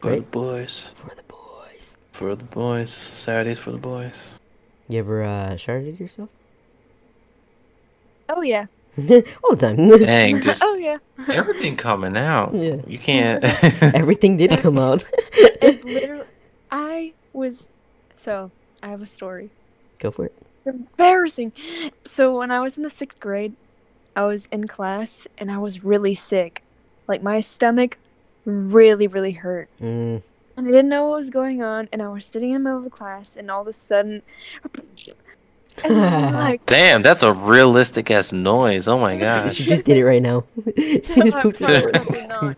[0.00, 0.90] For the boys.
[0.94, 1.96] For the boys.
[2.10, 2.90] For the boys.
[2.92, 4.38] Saturdays for the boys.
[4.88, 6.28] You ever uh sharded yourself?
[8.28, 8.66] Oh yeah.
[9.42, 9.76] All the time.
[9.98, 10.98] Dang, just oh yeah.
[11.28, 12.54] everything coming out.
[12.54, 12.76] Yeah.
[12.86, 13.42] You can't.
[13.94, 15.04] Everything did come out.
[15.32, 16.26] It literally,
[16.70, 17.70] I was
[18.14, 18.50] so
[18.82, 19.50] I have a story.
[19.98, 20.34] Go for it.
[20.66, 21.52] embarrassing.
[22.04, 23.54] So when I was in the sixth grade,
[24.16, 26.62] I was in class and I was really sick.
[27.08, 27.98] Like my stomach
[28.44, 29.68] really, really hurt.
[29.80, 30.22] Mm,
[30.56, 31.88] And I didn't know what was going on.
[31.92, 34.22] And I was sitting in the middle of the class and all of a sudden
[35.84, 38.88] and I was like Damn, that's a realistic ass noise.
[38.88, 39.54] Oh my gosh.
[39.54, 40.44] she just did it right now.
[40.76, 42.28] she just pooped Probably herself.
[42.28, 42.56] not.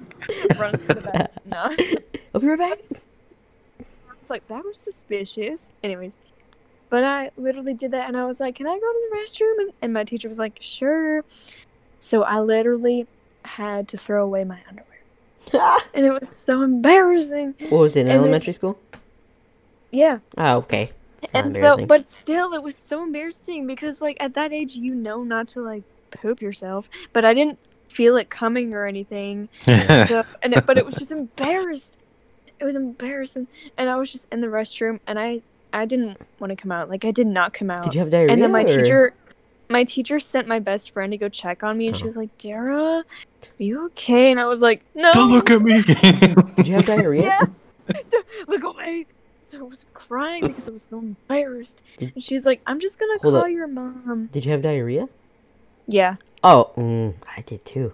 [0.59, 1.31] Runs to the back.
[1.47, 1.77] No.
[2.35, 2.79] I'll be right back.
[4.25, 5.71] I was like, that was suspicious.
[5.83, 6.17] Anyways,
[6.89, 9.61] but I literally did that and I was like, can I go to the restroom?
[9.61, 11.25] And, and my teacher was like, sure.
[11.99, 13.07] So I literally
[13.45, 15.77] had to throw away my underwear.
[15.93, 17.55] And it was so embarrassing.
[17.69, 18.79] what was it in And then- elementary school?
[19.91, 20.21] Yeah.
[20.39, 20.91] Oh, okay.
[21.35, 25.23] And so, but still, it was so embarrassing because, like, at that age, you know
[25.23, 27.59] not to, like, poop yourself, but I didn't
[27.89, 29.49] feel it coming or anything.
[29.67, 31.97] So, and it, but it was just embarrassed.
[32.61, 36.51] It was embarrassing, and I was just in the restroom, and I I didn't want
[36.51, 36.89] to come out.
[36.89, 37.83] Like I did not come out.
[37.85, 38.33] Did you have diarrhea?
[38.33, 39.15] and then my or- teacher,
[39.69, 42.07] my teacher sent my best friend to go check on me, and she Oh.
[42.07, 43.05] was like, "Dara, are
[43.59, 45.83] you okay?" And I was like, "No, Don't look at me.
[46.57, 47.23] Did you have diarrhea?
[47.23, 47.97] Yeah.
[48.49, 49.07] look away."
[49.47, 52.99] So I was crying because I was so embarrassed, Did- and she's like, "I'm just
[52.99, 53.51] gonna Hold call up.
[53.51, 55.09] your mom." Did you have diarrhea?
[55.87, 56.17] Yeah.
[56.43, 57.93] Oh, mm, I did too.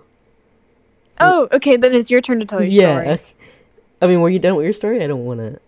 [1.18, 1.76] Oh, okay.
[1.76, 3.16] Then it's your turn to tell your yeah.
[3.16, 3.34] story.
[4.00, 5.02] I mean, were you done with your story?
[5.02, 5.60] I don't want to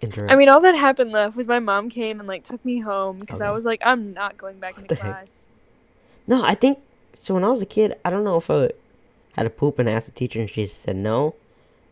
[0.00, 0.32] interrupt.
[0.32, 3.18] I mean, all that happened left was my mom came and like took me home
[3.18, 5.12] because I was like, I'm not going back into the heck?
[5.12, 5.48] class.
[6.26, 6.78] no, I think
[7.12, 7.34] so.
[7.34, 8.70] When I was a kid, I don't know if I
[9.32, 11.34] had to poop and I asked the teacher and she said no,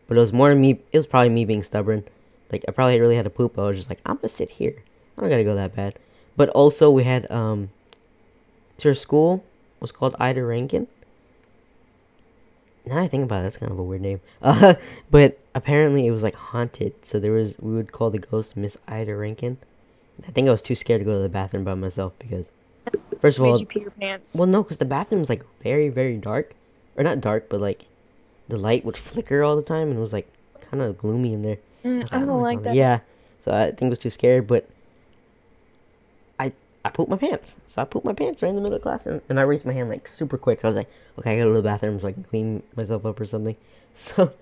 [0.07, 0.79] but it was more me.
[0.91, 2.03] It was probably me being stubborn.
[2.51, 3.57] Like I probably really had to poop.
[3.57, 4.83] I was just like, I'm gonna sit here.
[5.17, 5.95] I don't gotta go that bad.
[6.37, 7.69] But also, we had um,
[8.77, 9.43] so our school
[9.79, 10.87] was called Ida Rankin.
[12.85, 14.21] Now I think about it, that's kind of a weird name.
[14.41, 14.75] Uh,
[15.09, 16.93] but apparently it was like haunted.
[17.03, 19.57] So there was we would call the ghost Miss Ida Rankin.
[20.27, 22.51] I think I was too scared to go to the bathroom by myself because,
[23.19, 24.35] first of all, you pee your pants.
[24.35, 26.53] well, no, because the bathroom's like very, very dark,
[26.95, 27.85] or not dark, but like
[28.47, 30.27] the light would flicker all the time, and it was like
[30.61, 31.57] kind of gloomy in there.
[31.83, 32.75] Mm, was I don't "Oh my like that.
[32.75, 32.99] Yeah,
[33.41, 34.69] so I think I was too scared, but
[36.39, 36.53] I
[36.85, 37.55] I pooped my pants.
[37.67, 39.65] So I pooped my pants right in the middle of class, and, and I raised
[39.65, 40.63] my hand like super quick.
[40.63, 40.89] I was like,
[41.19, 43.55] okay, I gotta go to the bathroom so I can clean myself up or something.
[43.97, 44.33] So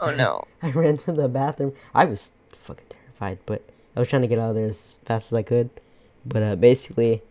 [0.00, 0.42] Oh no.
[0.62, 1.72] I ran to the bathroom.
[1.94, 3.62] I was fucking terrified, but
[3.96, 5.70] I was trying to get out of there as fast as I could.
[6.26, 7.22] But uh, basically,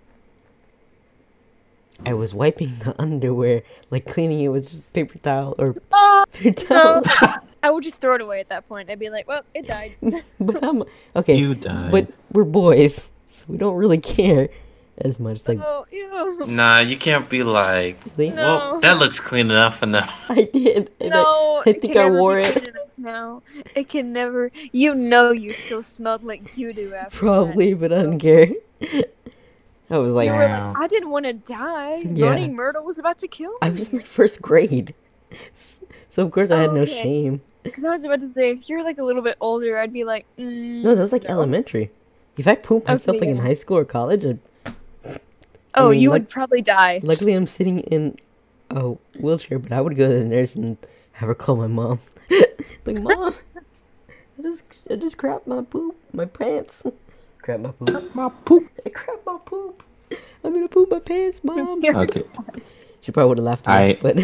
[2.05, 6.63] I was wiping the underwear, like cleaning it with just paper towel or Oh, paper
[6.69, 7.01] no.
[7.01, 7.35] towel.
[7.63, 8.89] I would just throw it away at that point.
[8.89, 9.95] I'd be like, well, it died.
[10.39, 10.83] but I'm
[11.15, 11.35] okay.
[11.35, 11.91] you died.
[11.91, 14.49] But we're boys, so we don't really care
[14.99, 15.47] as much.
[15.47, 16.45] Like, oh, ew.
[16.47, 18.31] Nah, you can't be like, really?
[18.35, 18.43] No.
[18.43, 20.29] well, that looks clean enough enough.
[20.31, 20.91] I did.
[20.99, 22.45] and I- No, I it think I wore it.
[22.51, 23.43] clean Now
[23.75, 24.51] it can never.
[24.71, 27.17] You know, you still smelled like doo doo after.
[27.17, 28.47] probably, that, but I don't care.
[29.89, 30.69] I was like, You were Wow.
[30.73, 31.97] like, I didn't want to die.
[32.03, 32.25] Yeah.
[32.27, 33.57] Bernie Myrtle was about to kill me.
[33.61, 34.93] I was in first grade,
[35.53, 37.01] so of course I had no Okay.
[37.03, 37.41] shame.
[37.63, 40.03] Because I was about to say, if you're like a little bit older, I'd be
[40.05, 41.29] like, mm, No, that was like no.
[41.29, 41.91] elementary.
[42.37, 44.39] If I pooped myself Okay, like in high school or college, I'd,
[45.77, 46.99] Oh, mean, you luck- would probably die.
[47.03, 48.17] luckily I'm sitting in
[48.69, 50.77] a wheelchair, but I would go to the nurse and
[51.13, 51.99] have her call my mom.
[52.85, 53.33] like, mom,
[54.39, 56.83] I just I just crapped my poop, my pants.
[57.41, 58.13] Crap my poop.
[58.15, 58.69] My poop.
[58.85, 59.81] I crap my poop.
[60.43, 61.83] I'm gonna poop my pants, mom.
[61.85, 62.23] Okay,
[63.01, 64.17] She probably would have laughed at me, but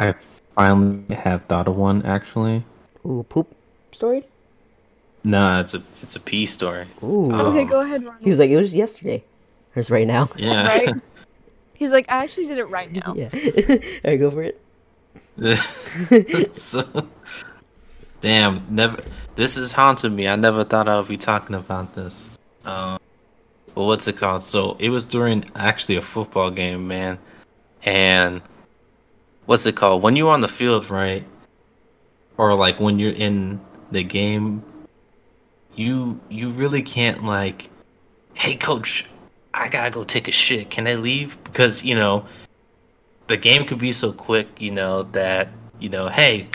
[0.00, 0.14] I
[0.54, 2.64] finally have thought of one actually.
[3.06, 3.54] ooh, poop
[3.92, 4.26] story.
[5.24, 6.86] Nah, it's a it's a pee story.
[7.02, 7.46] Ooh, Oh.
[7.50, 8.22] Okay, go ahead, Ronald.
[8.22, 9.24] he was like, it was yesterday.
[9.78, 10.28] Or right now.
[10.36, 10.66] Yeah.
[10.86, 10.94] Right?
[11.74, 13.14] He's like, I actually did it right now.
[13.16, 13.28] Yeah.
[14.04, 14.60] Alright, go for it.
[16.56, 17.08] so,
[18.20, 19.00] damn, never.
[19.36, 20.26] This is haunting me.
[20.26, 22.28] I never thought I would be talking about this.
[22.64, 22.98] Um,
[23.76, 24.42] but what's it called?
[24.42, 27.16] So it was during actually a football game, man.
[27.84, 28.42] And
[29.46, 30.02] what's it called?
[30.02, 31.24] When you're on the field, right?
[32.36, 33.60] Or like when you're in
[33.92, 34.64] the game,
[35.76, 37.70] you you really can't like,
[38.34, 39.04] hey coach,
[39.54, 40.70] I gotta go take a shit.
[40.70, 41.42] Can I leave?
[41.44, 42.26] Because you know
[43.28, 46.48] the game could be so quick, you know, that, you know, hey,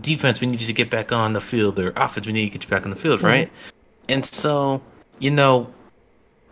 [0.00, 2.50] defense, we need you to get back on the field, or offense, we need to
[2.50, 3.26] get you back on the field, mm-hmm.
[3.26, 3.52] right?
[4.08, 4.80] And so,
[5.18, 5.72] you know,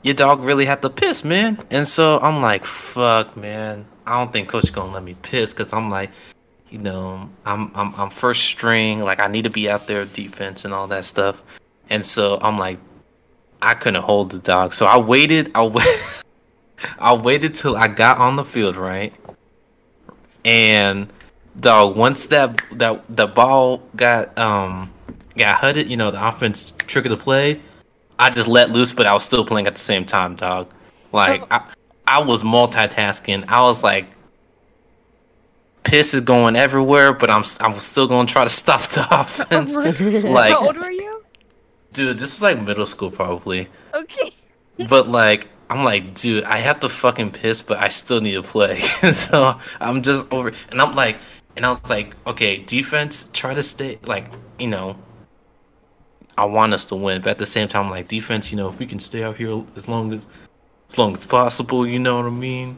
[0.02, 1.58] your dog really had to piss, man.
[1.70, 3.86] And so I'm like, fuck, man.
[4.06, 6.10] I don't think coach gonna let me piss because I'm like,
[6.68, 10.66] you know, I'm I'm I'm first string, like I need to be out there defense
[10.66, 11.42] and all that stuff.
[11.88, 12.78] And so I'm like,
[13.64, 15.50] I couldn't hold the dog, so I waited.
[15.54, 16.22] I wait.
[16.98, 19.12] I waited till I got on the field, right?
[20.44, 21.08] And
[21.58, 24.92] dog, once that that the ball got um
[25.36, 27.60] got hutted, you know, the offense trick of the play,
[28.18, 30.72] I just let loose, but I was still playing at the same time, dog.
[31.12, 31.72] Like I,
[32.06, 33.48] I was multitasking.
[33.48, 34.06] I was like,
[35.84, 39.76] piss is going everywhere, but I'm I'm still gonna try to stop the offense.
[40.24, 41.03] like, How old were you?
[41.94, 43.68] Dude, this was like middle school probably.
[43.94, 44.32] Okay.
[44.88, 48.42] But like, I'm like, dude, I have to fucking piss, but I still need to
[48.42, 48.78] play.
[49.12, 51.18] so I'm just over, and I'm like,
[51.56, 54.98] and I was like, okay, defense, try to stay, like, you know,
[56.36, 58.78] I want us to win, but at the same time, like, defense, you know, if
[58.78, 60.26] we can stay out here as long as,
[60.90, 62.76] as long as possible, you know what I mean?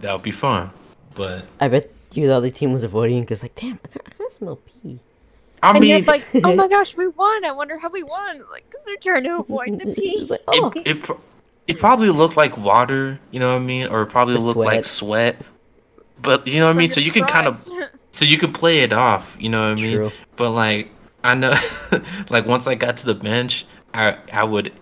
[0.00, 0.70] That would be fine.
[1.14, 4.10] But I bet you the other team was avoiding because, like, damn, I can, I
[4.10, 5.00] can smell pee.
[5.64, 7.44] I and mean, you're like, oh my gosh, we won.
[7.44, 8.42] I wonder how we won.
[8.50, 10.26] Like, because they're trying to avoid the pee.
[10.28, 11.20] Like, oh, it, it pro-
[11.66, 14.60] it probably looked like water, you know what I mean, or it probably Or looked
[14.60, 15.40] like sweat.
[16.20, 17.66] But you know what I mean, so you can kind of
[18.12, 19.96] so you can play it off, you know what I mean.
[19.96, 20.12] True.
[20.36, 20.90] But like
[21.24, 21.54] I know,
[22.30, 24.72] like once I got to the bench, I I would,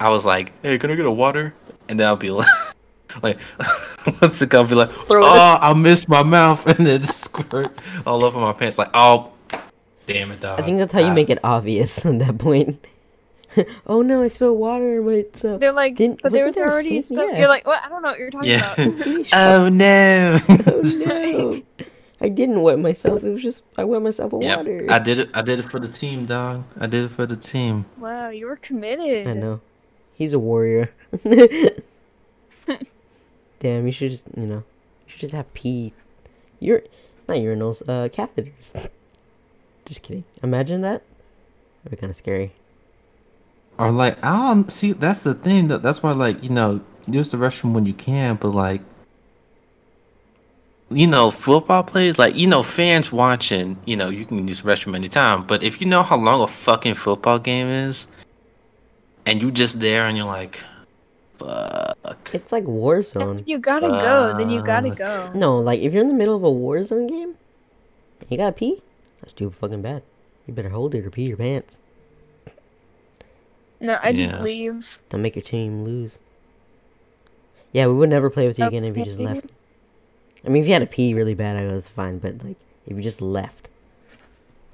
[0.00, 1.54] I was like, hey, can I get a water?
[1.88, 2.48] And then I'll be like,
[3.22, 3.38] like
[4.22, 5.34] once it I'll be like, Throw it.
[5.34, 8.78] oh, I missed my mouth, and then squirt all over my pants.
[8.78, 9.32] Like, oh,
[10.06, 10.58] damn it, dog.
[10.60, 12.86] I think that's how you make it obvious at that point.
[13.86, 15.60] oh no, I spilled water in my stuff.
[15.60, 17.28] They're like, Didn't- but there wasn't there already scene- stuff.
[17.32, 17.38] yeah.
[17.40, 17.82] You're like, what?
[17.84, 18.72] I don't know what you're talking Yeah.
[18.74, 19.26] about.
[19.32, 20.38] Oh no.
[20.48, 21.62] oh no.
[22.20, 23.22] I didn't wet myself.
[23.22, 24.86] It was just I wet myself with Yep, water.
[24.88, 25.30] I did it.
[25.34, 26.64] I did it for the team, dog.
[26.80, 27.84] I did it for the team.
[27.98, 29.26] wow, you were committed.
[29.28, 29.60] I know.
[30.14, 30.90] He's a warrior.
[33.60, 34.56] Damn, you should just you know,
[35.06, 35.92] you should just have pee.
[36.60, 36.82] You're
[37.28, 38.88] not urinals, uh, catheters.
[39.86, 40.24] Just kidding.
[40.42, 41.02] Imagine that.
[41.82, 42.52] That'd be kind of scary.
[43.78, 44.92] Or like I don't see.
[44.92, 45.68] That's the thing.
[45.68, 48.80] That that's why like you know use the restroom when you can, but like
[50.90, 53.76] you know football players like you know fans watching.
[53.84, 56.46] You know you can use the restroom anytime, but if you know how long a
[56.46, 58.06] fucking football game is,
[59.26, 60.60] and you just there and you're like,
[61.38, 62.30] fuck.
[62.32, 63.34] It's like And Warzone.
[63.36, 65.32] when you gotta go, then you gotta go.
[65.34, 67.34] No, like if you're in the middle of a Warzone game,
[68.28, 68.82] you gotta pee.
[69.24, 70.02] That's too fucking bad.
[70.46, 71.78] You better hold it or pee your pants.
[73.80, 74.42] No, I just Yeah.
[74.42, 74.98] leave.
[75.08, 76.18] Don't make your team lose.
[77.72, 79.46] Yeah, we would never play with you again if you just left.
[80.44, 82.18] I mean, if you had to pee really bad, I was fine.
[82.18, 82.56] But like,
[82.86, 83.70] if you just left,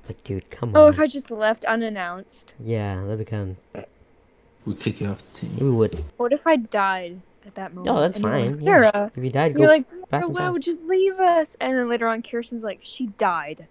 [0.08, 0.86] like, dude, come Oh, on.
[0.86, 2.54] Oh, if I just left unannounced.
[2.58, 3.56] Yeah, that'd be kind.
[3.74, 3.84] of...
[4.66, 5.56] We kick you off the team.
[5.60, 6.04] We would.
[6.16, 7.96] What if I died at that moment?
[7.96, 8.50] Oh, that's And you're fine.
[8.56, 8.90] Like, yeah.
[8.90, 9.60] Kara, If you died, go.
[9.62, 11.56] you're like, back why would you leave us?
[11.60, 13.66] And then later on, Kirsten's like, she died.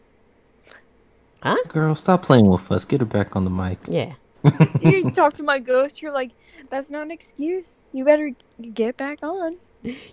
[1.42, 1.58] Huh?
[1.68, 2.86] Girl, stop playing with us.
[2.86, 3.80] Get her back on the mic.
[3.88, 4.14] Yeah.
[4.82, 6.02] you talk to my ghost.
[6.02, 6.32] You're like,
[6.70, 7.82] that's not an excuse.
[7.94, 8.32] You better
[8.74, 9.58] get back on.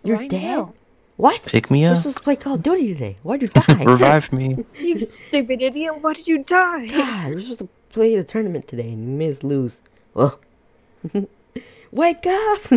[0.05, 0.43] You're right dead.
[0.43, 0.75] now.
[1.17, 1.43] What?
[1.45, 1.91] Pick me up.
[1.91, 1.99] We're up.
[1.99, 3.17] supposed to play Call of Duty today.
[3.23, 3.85] Why'd you die?
[3.85, 4.65] Revive me.
[4.79, 6.01] You stupid idiot.
[6.01, 6.87] Why did you die?
[6.87, 9.81] God, we're supposed to play the tournament today and you missed lose.
[10.15, 10.39] Well,
[11.91, 12.71] wake up!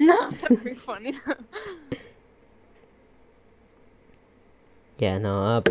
[0.00, 1.14] no, that'd be funny.
[4.98, 5.62] yeah, no, uh,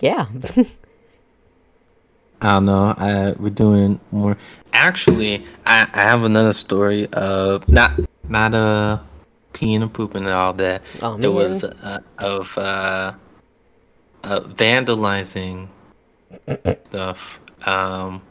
[0.00, 0.26] yeah.
[2.42, 2.94] I don't know.
[2.96, 4.36] I we're doing more.
[4.72, 8.98] Actually, I, I have another story of not not uh
[9.52, 10.82] peeing and pooping and all that.
[11.02, 11.18] oh.
[11.18, 13.12] It was uh, of uh,
[14.24, 15.68] uh vandalizing
[16.84, 17.40] stuff.
[17.66, 18.22] Um,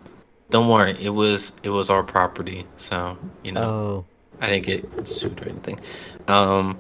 [0.50, 0.98] don't worry.
[1.00, 4.06] It was it was our property, so you know Oh,
[4.42, 5.80] I didn't get sued or anything.
[6.28, 6.80] Um,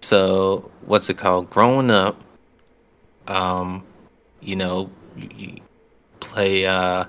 [0.00, 1.50] so what's it called?
[1.50, 2.20] Growing up,
[3.28, 3.84] um,
[4.42, 5.56] you know, you,
[6.20, 7.04] play uh,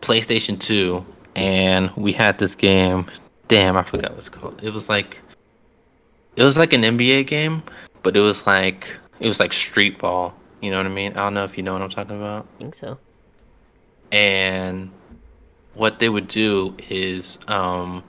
[0.00, 1.04] PlayStation Two,
[1.34, 3.06] and we had this game.
[3.48, 4.62] Damn, I forgot what it's called.
[4.62, 5.20] It was like,
[6.36, 7.62] it was like an NBA game,
[8.02, 10.34] but it was like it was like street ball.
[10.60, 11.12] You know what I mean?
[11.12, 12.98] I don't know if you know what I'm talking about I think so.
[14.12, 14.90] and
[15.74, 18.02] what they would do is um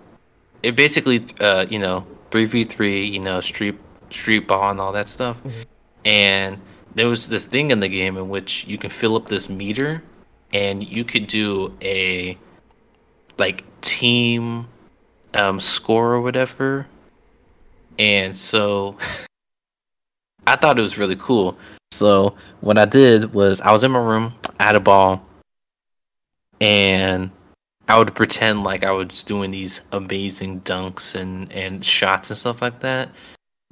[0.64, 3.76] it basically uh you know 3v3 you know street
[4.10, 5.66] street ball and all that stuff Mhm.
[6.06, 6.58] and
[6.98, 10.04] there was this thing in the game in which you can fill up this meter
[10.52, 12.38] and you could do a
[13.38, 14.68] like team
[15.36, 16.88] um score or whatever
[18.00, 18.98] and so
[20.48, 21.58] i thought it was really cool
[21.92, 25.24] so what i did was i was in my room i had a ball
[26.60, 27.30] and
[27.90, 32.62] I would pretend like I was doing these amazing dunks and and shots and stuff
[32.62, 33.10] like that.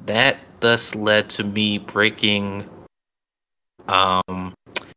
[0.05, 2.69] That thus led to me breaking
[3.87, 4.53] um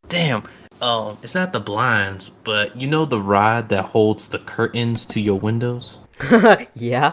[0.09, 0.43] damn
[0.81, 5.21] um it's not the blinds but you know the rod that holds the curtains to
[5.21, 5.99] your windows
[6.75, 7.13] yeah.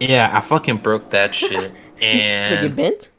[0.00, 3.10] yeah i fucking broke that shit Did you and bent?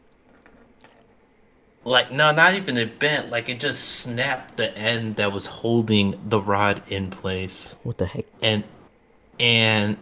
[1.83, 6.19] like no not even it bent like it just snapped the end that was holding
[6.29, 8.25] the rod in place What the heck?
[8.41, 8.63] and
[9.39, 9.97] and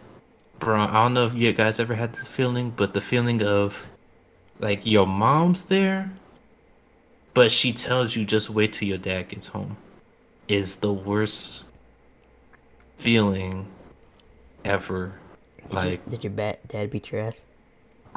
[0.58, 3.88] bro i don't know if you guys ever had the feeling but the feeling of
[4.58, 6.10] like your mom's there
[7.38, 9.76] but she tells you just wait till your dad gets home
[10.48, 11.68] is the worst
[12.96, 13.64] feeling
[14.64, 15.12] ever
[15.68, 17.44] Did, like you, did your bat, dad beat your ass?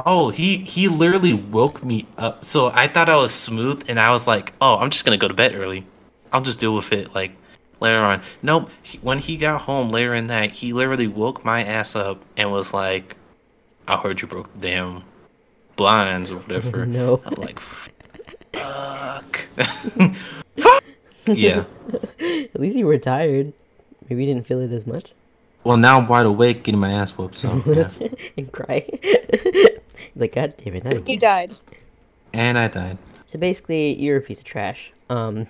[0.07, 2.43] Oh, he he literally woke me up.
[2.43, 5.27] So I thought I was smooth, and I was like, "Oh, I'm just gonna go
[5.27, 5.85] to bed early.
[6.33, 7.33] I'll just deal with it like
[7.79, 8.71] later on." Nope.
[8.81, 12.51] He, when he got home later in that, he literally woke my ass up and
[12.51, 13.15] was like,
[13.87, 15.03] "I heard you broke the damn
[15.75, 17.21] blinds or whatever." no.
[17.23, 17.59] I'm like,
[18.53, 19.47] "Fuck."
[21.27, 21.65] yeah.
[22.19, 23.53] At least you were tired.
[24.09, 25.11] Maybe you didn't feel it as much.
[25.63, 27.37] Well, now I'm wide awake, getting my ass whooped.
[27.37, 27.89] So yeah.
[28.37, 28.85] and cry.
[30.15, 31.55] like, God damn it, not You died.
[32.33, 32.97] and I died.
[33.27, 34.91] So basically, you're a piece of trash.
[35.09, 35.47] Um,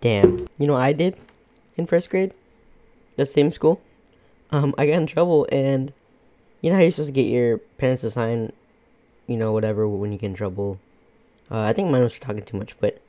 [0.00, 0.46] damn.
[0.58, 1.16] You know what I did
[1.76, 2.32] in first grade?
[3.16, 3.80] That same school.
[4.50, 5.92] Um, I got in trouble, and
[6.60, 8.52] you know how you're supposed to get your parents to sign,
[9.26, 10.78] you know, whatever when you get in trouble.
[11.50, 13.00] Uh, I think mine was for talking too much, but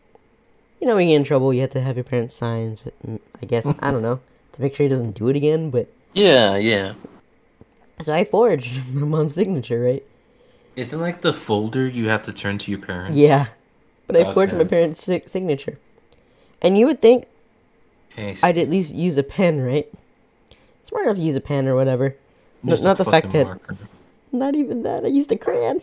[0.81, 2.73] you know, when you get in trouble, you have to have your parents sign.
[3.07, 4.19] mm, I guess I don't know
[4.53, 5.69] to make sure he doesn't do it again.
[5.69, 6.93] But Yeah, yeah.
[8.01, 10.03] so I forged my mom's signature, right?
[10.75, 13.17] Isn't like the folder you have to turn to your parents?
[13.17, 13.45] Yeah,
[14.07, 15.79] but I forged my parents' si- signature,
[16.61, 17.25] and you would think
[18.43, 19.87] I'd at least use a pen, right?
[20.81, 22.15] It's smart enough to use a pen or whatever.
[22.61, 23.77] No, not the fact fucking that-
[24.33, 25.05] Not even that.
[25.05, 25.81] I used a crayon.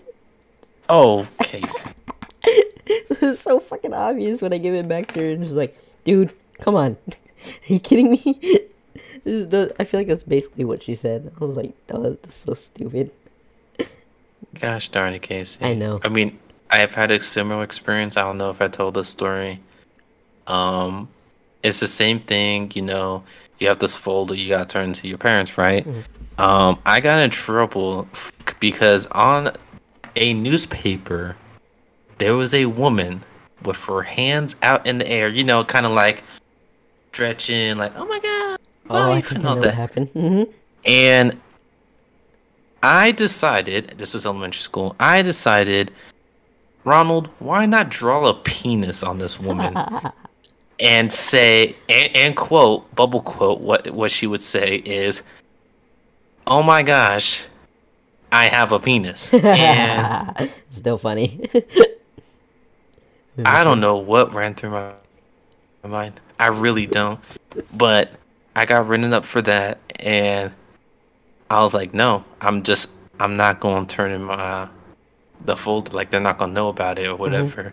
[0.91, 1.93] Oh, Kaycee.
[3.07, 5.55] so it was so fucking obvious when I gave it back to her, and she's
[5.55, 8.21] like, "Dude, come on, are you kidding me?"
[9.25, 9.75] this is the.
[9.79, 11.33] I feel like that's basically what she said.
[11.41, 13.11] I was like, "Oh, that's so stupid."
[14.61, 15.65] Gosh darn it, Kaycee.
[15.65, 16.01] I know.
[16.05, 16.39] I mean,
[16.71, 18.17] I have had a similar experience.
[18.17, 19.61] I don't know if I told this story.
[20.47, 21.09] Um,
[21.63, 22.71] it's the same thing.
[22.75, 23.25] You know,
[23.59, 25.87] you have this folder you got to turn to your parents, right?
[25.87, 26.05] Mhm.
[26.39, 28.09] Um, I got in trouble
[28.59, 29.53] because on
[30.17, 31.37] a newspaper
[32.23, 33.25] there was a woman
[33.65, 35.29] with her hands out in the air.
[35.29, 36.23] You know, kind of like
[37.13, 38.59] stretching, like, "Oh my god."
[38.89, 39.75] Oh, I life," think all know that.
[39.75, 40.09] happened.
[40.11, 40.45] hmm
[40.85, 41.41] And
[42.83, 45.93] I decided, this was elementary school, I decided,
[46.85, 49.77] Ronald, why not draw a penis on this woman
[50.81, 55.23] and say, and, and quote, bubble quote, what, what she would say is,
[56.49, 57.47] oh my gosh,
[58.33, 59.33] I have a penis.
[59.35, 61.49] And Still funny.
[63.45, 64.93] I don't know what ran through my,
[65.83, 66.21] my mind.
[66.39, 67.21] I really don't.
[67.75, 68.13] But
[68.55, 70.53] I got written up for that, and
[71.51, 74.69] I was like, no, I'm just, I'm not going to turn in my
[75.45, 75.93] the folder.
[75.93, 77.73] Like they're not going to know about it or whatever.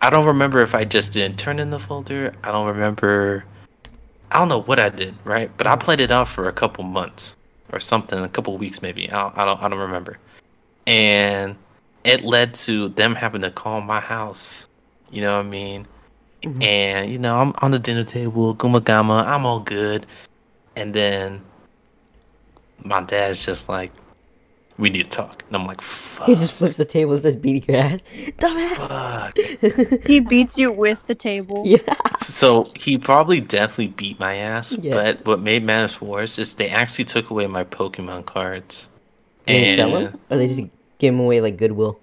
[0.00, 2.34] I don't remember if I just didn't turn in the folder.
[2.42, 3.44] I don't remember.
[4.30, 5.50] I don't know what I did, right?
[5.56, 7.36] But I played it off for a couple months
[7.70, 9.10] or something, a couple weeks maybe.
[9.10, 10.18] I don't, I don't, I don't remember.
[10.86, 11.56] And
[12.04, 14.68] it led to them having to call my house.
[15.12, 15.86] You know what I mean?
[16.42, 16.62] Mhm.
[16.64, 20.06] And you know, I'm on the dinner table, guma gama, I'm all good.
[20.74, 21.42] And then
[22.84, 23.92] my dad's just like,
[24.78, 27.36] "We need to talk," and I'm like, "Fuck." He just flips the table and starts
[27.36, 28.00] beating your ass.
[28.38, 28.88] Dumbass.
[28.88, 30.02] fuck.
[30.08, 31.62] He beats you with the table.
[31.64, 31.78] yeah.
[32.18, 34.94] So he probably definitely beat my ass, Yeah.
[34.94, 38.88] but what made matters worse is they actually took away my Pokemon cards.
[39.46, 40.18] Did they sell them?
[40.30, 40.60] Or they just
[40.98, 41.98] give them away like Goodwill?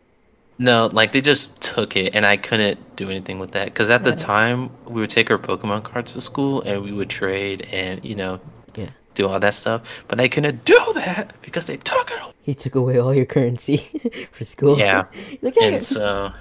[0.62, 4.04] No, like they just took it, and I couldn't do anything with that because at
[4.04, 8.04] the time we would take our Pokemon cards to school and we would trade and
[8.04, 8.42] you know
[8.76, 8.90] Yeah.
[9.16, 10.04] do all that stuff.
[10.10, 12.22] But I couldn't do that because they took it.
[12.22, 12.34] away.
[12.42, 13.78] He took away all your currency
[14.34, 14.78] for school.
[14.78, 15.06] Yeah,
[15.42, 16.34] like, "Hey, and so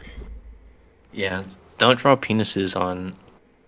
[1.13, 1.45] yeah,
[1.79, 3.15] don't draw penises on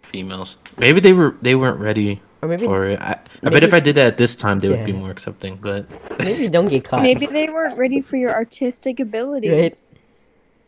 [0.02, 0.56] females.
[0.78, 2.98] Maybe they were they weren't ready or maybe for it.
[3.00, 5.56] I, I bet if I did that at this time, they would be more accepting.
[5.62, 5.86] But
[6.18, 7.02] maybe don't get caught.
[7.02, 9.94] Maybe they weren't ready for your artistic abilities.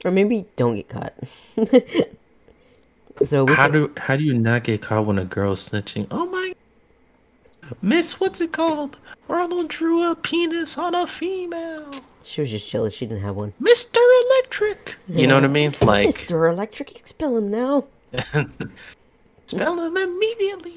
[0.04, 1.14] Or maybe don't get caught.
[3.24, 6.06] so how do how do you not get caught when a girl's snitching?
[6.10, 6.52] Oh my,
[7.80, 8.98] Miss, what's it called?
[9.28, 11.90] Ronald drew a penis on a female.
[12.24, 13.52] she was just jealous she didn't have one.
[13.62, 13.98] Mr.
[14.26, 14.96] Electric.
[15.08, 15.72] You know what I mean?
[15.82, 16.50] Like Mr.
[16.52, 17.84] Electric, expel him now.
[19.46, 20.76] spell him immediately.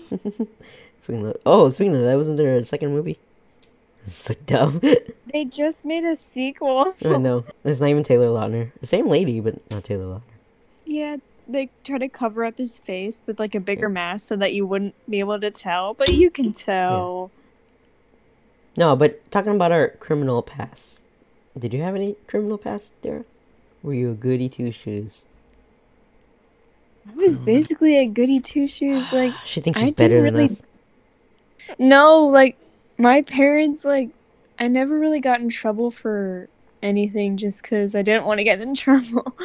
[1.45, 3.19] Oh, speaking of that, wasn't there a second movie?
[4.05, 4.81] It's so dumb.
[5.33, 6.93] They just made a sequel.
[7.03, 7.43] I know.
[7.63, 8.71] It's not even Taylor Lautner.
[8.79, 10.21] The same lady, but not Taylor Lautner.
[10.85, 14.53] Yeah, they try to cover up his face with like a bigger mask so that
[14.53, 17.31] you wouldn't be able to tell, but you can tell.
[18.77, 21.01] No, but talking about our criminal past.
[21.57, 23.23] Did you have any criminal past, Dara?
[23.81, 25.25] Were you a goody two shoes?
[27.09, 29.11] I was basically a goody two shoes.
[29.13, 30.61] Like, She thinks I she's better didn't than really- us.
[31.79, 32.57] no, like
[32.97, 34.09] my parents, like,
[34.59, 36.47] I never really got in trouble for
[36.81, 39.35] anything just because I didn't want to get in trouble.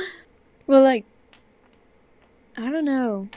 [0.66, 1.05] well, like,
[2.57, 3.28] I don't know.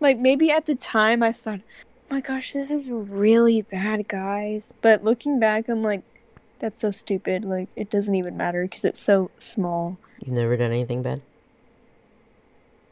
[0.00, 4.72] Like maybe at the time I thought, oh my gosh, this is really bad, guys.
[4.80, 6.02] But looking back, I'm like,
[6.58, 7.44] that's so stupid.
[7.44, 9.98] Like it doesn't even matter because it's so small.
[10.24, 11.20] You've never done anything bad?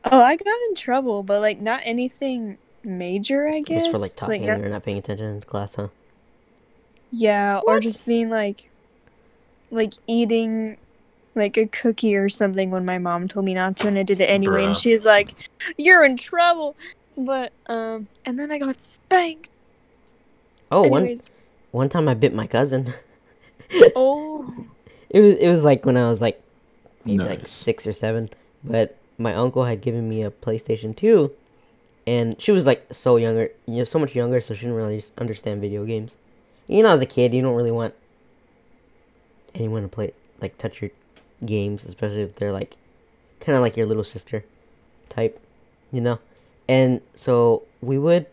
[0.04, 3.82] Oh, I got in trouble, but like not anything major, I guess.
[3.84, 5.88] Just for like talking not- or not paying attention in class, huh?
[7.10, 8.70] Yeah, or just being like,
[9.70, 10.76] like eating
[11.34, 14.20] like a cookie or something when my mom told me not to, and I did
[14.20, 14.82] it anyway, and Bruh.
[14.82, 15.34] she was like,
[15.76, 16.76] "You're in trouble."
[17.16, 19.50] But um, and then I got spanked.
[20.70, 21.30] Oh, one Anyways,
[21.70, 22.92] one time I bit my cousin.
[23.94, 24.50] Oh.
[25.10, 26.40] It was it was like when I was like
[27.04, 28.30] maybe like six or seven.
[28.64, 31.32] But my uncle had given me a PlayStation Two,
[32.06, 35.04] and she was like so younger, you know, so much younger, so she didn't really
[35.18, 36.16] understand video games.
[36.68, 37.94] You know, as a kid, you don't really want
[39.54, 40.90] anyone to play like touch your
[41.44, 42.76] games, especially if they're like
[43.40, 44.44] kind of like your little sister
[45.08, 45.40] type,
[45.90, 46.18] you know.
[46.68, 48.26] And so we would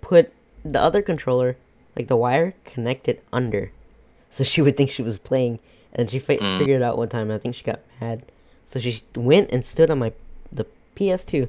[0.00, 0.32] put
[0.64, 1.56] the other controller,
[1.96, 3.72] like the wire, connected under,
[4.30, 5.58] so she would think she was playing.
[5.92, 6.58] And she fi- Mm.
[6.58, 7.30] figured it out one time.
[7.30, 8.22] I think she got mad,
[8.66, 10.12] so she went and stood on my
[10.52, 11.48] the PS2.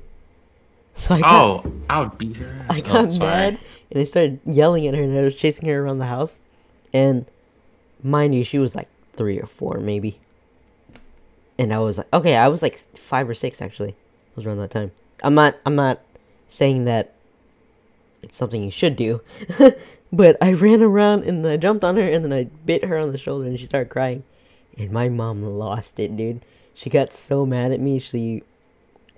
[0.97, 3.59] So I got, Oh, I would beat her I got oh, mad
[3.91, 6.39] and I started yelling at her and I was chasing her around the house.
[6.91, 7.25] And
[8.03, 10.19] mind you, she was like three or four maybe.
[11.57, 13.89] And I was like, okay, I was like five or six actually.
[13.89, 14.91] It was around that time.
[15.23, 16.01] I'm not, I'm not
[16.47, 17.13] saying that
[18.21, 19.21] it's something you should do,
[20.11, 23.11] but I ran around and I jumped on her and then I bit her on
[23.11, 24.23] the shoulder and she started crying.
[24.77, 26.45] And my mom lost it, dude.
[26.73, 27.99] She got so mad at me.
[27.99, 28.43] She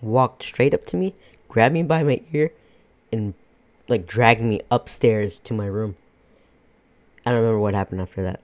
[0.01, 1.13] walked straight up to me,
[1.49, 2.51] grabbed me by my ear,
[3.11, 3.33] and
[3.89, 5.95] like dragged me upstairs to my room.
[7.25, 8.39] I don't remember what happened after that.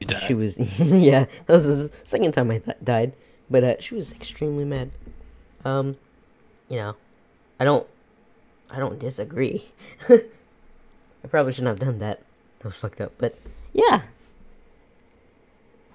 [0.00, 0.22] You died.
[0.22, 3.12] She was, yeah, that was the second time I th- died,
[3.50, 4.90] but uh, she was extremely mad.
[5.64, 5.96] Um,
[6.68, 6.94] you know,
[7.60, 7.86] I don't,
[8.70, 9.68] I don't disagree.
[10.08, 12.22] I probably shouldn't have done that.
[12.60, 13.36] That was fucked up, but
[13.72, 14.02] yeah,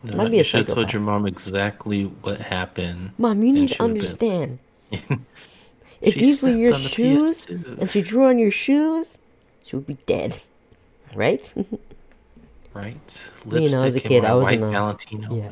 [0.04, 3.12] No, might be you a should have told your mom exactly what happened.
[3.18, 4.60] mom, you need to understand.
[6.04, 9.18] If She these were stepped your on the shoes and she drew on your shoes,
[9.66, 10.40] she would be dead,
[11.16, 11.52] right?
[12.74, 13.32] Right?
[13.52, 15.52] You know, as a kid, I was white in a- Valentino yeah.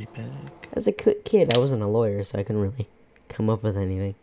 [0.73, 2.87] As a kid, I wasn't a lawyer, so I couldn't really
[3.29, 4.15] come up with anything.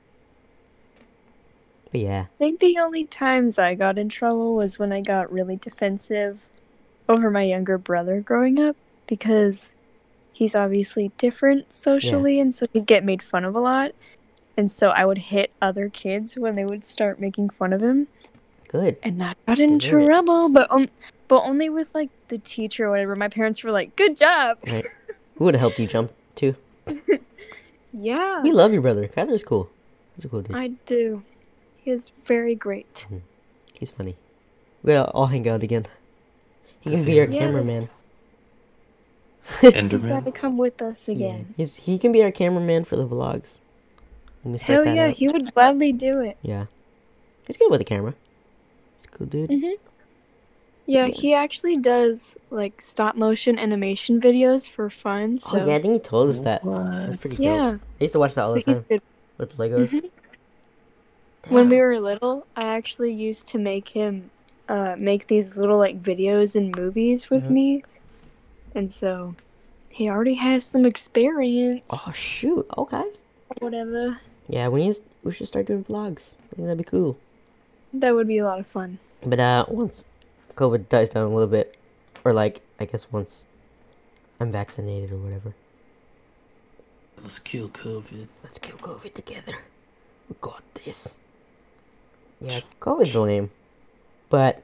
[1.93, 5.33] But yeah, I think the only times I got in trouble was when I got
[5.33, 6.49] really defensive
[7.09, 8.75] over my younger brother growing up
[9.07, 9.71] because
[10.33, 13.93] he's obviously different socially and so he'd get made fun of a lot.
[14.59, 18.09] And so I would hit other kids when they would start making fun of him
[18.69, 18.97] good.
[19.03, 20.07] and I got in Deserve it.
[20.07, 20.89] trouble, but um,
[21.29, 23.15] but only with like the teacher or whatever.
[23.17, 24.85] My parents were like, "Good job." Right.
[25.37, 26.55] Who would have helped you jump too?
[27.93, 28.43] Yeah.
[28.43, 29.09] We love your brother.
[29.09, 29.71] Kyler's cool.
[30.15, 30.55] He's a cool dude.
[30.55, 31.23] I do.
[31.79, 33.07] He is very great.
[33.73, 34.15] He's funny.
[34.83, 35.87] We'll all hang out again.
[36.81, 37.27] He can be our.
[37.27, 37.39] Yeah.
[37.41, 37.89] cameraman.
[39.63, 41.55] He's got to come with us Yeah, again.
[41.57, 43.61] he's he can be our cameraman for the vlogs.
[44.43, 45.15] When we Hell that yeah, out.
[45.15, 46.39] he would gladly do it.
[46.43, 46.67] Yeah.
[47.47, 48.15] He's good with the camera.
[48.97, 49.51] He's a cool dude.
[49.51, 49.75] Mhm.
[50.87, 55.39] Yeah, he actually does like stop motion animation videos for fun.
[55.39, 56.65] So Oh yeah, I think he told us that.
[56.65, 57.21] That's What?
[57.21, 57.45] pretty dope.
[57.45, 59.03] yeah, I used to watch that all so the he's time good.
[59.37, 59.89] with Legos.
[59.91, 60.11] Mhm.
[61.49, 64.31] When we were little, I actually used to make him
[64.69, 67.51] uh, make these little like videos and movies with Mhm.
[67.51, 67.85] me,
[68.75, 69.35] and so
[69.89, 71.89] he already has some experience.
[72.07, 72.67] Oh shoot.
[72.77, 73.05] Okay.
[73.61, 74.21] Whatever.
[74.49, 76.35] Yeah, we need we should start doing vlogs.
[76.53, 77.19] I think that'd be cool.
[77.93, 78.99] That would be a lot of fun.
[79.25, 80.05] But uh, once
[80.57, 81.77] COVID dies down a little bit,
[82.25, 83.45] or like I guess once
[84.41, 85.55] I'm vaccinated or whatever,
[87.23, 88.29] Let's kill COVID.
[88.45, 89.55] let's kill COVID together.
[90.29, 91.15] We got this.
[92.41, 93.51] Yeah, COVID's lame,
[94.31, 94.63] but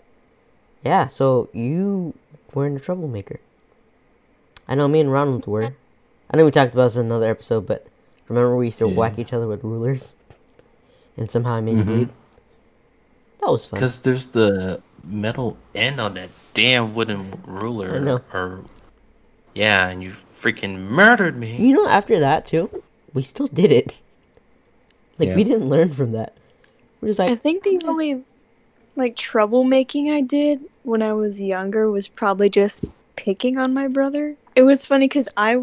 [0.85, 1.09] yeah.
[1.09, 2.15] So you
[2.55, 3.41] weren't a troublemaker.
[4.69, 5.75] I know me and Ronald were.
[6.31, 7.87] I know we talked about this in another episode, but
[8.29, 10.15] remember we used to whack each other with rulers,
[11.17, 11.87] and somehow I made you Mhm.
[11.87, 12.09] bleed.
[13.41, 13.79] That was fun.
[13.79, 17.97] Because there's the metal end on that damn wooden ruler.
[17.97, 18.21] I know.
[18.33, 18.61] Or
[19.55, 21.57] yeah, and you freaking murdered me.
[21.57, 24.01] You know, after that too, we still did it.
[25.19, 26.35] Like we didn't learn from that.
[27.01, 28.23] We're just like I think the only
[28.97, 32.85] like troublemaking I did when I was younger was probably just
[33.17, 34.37] picking on my brother.
[34.57, 35.63] It was funny because I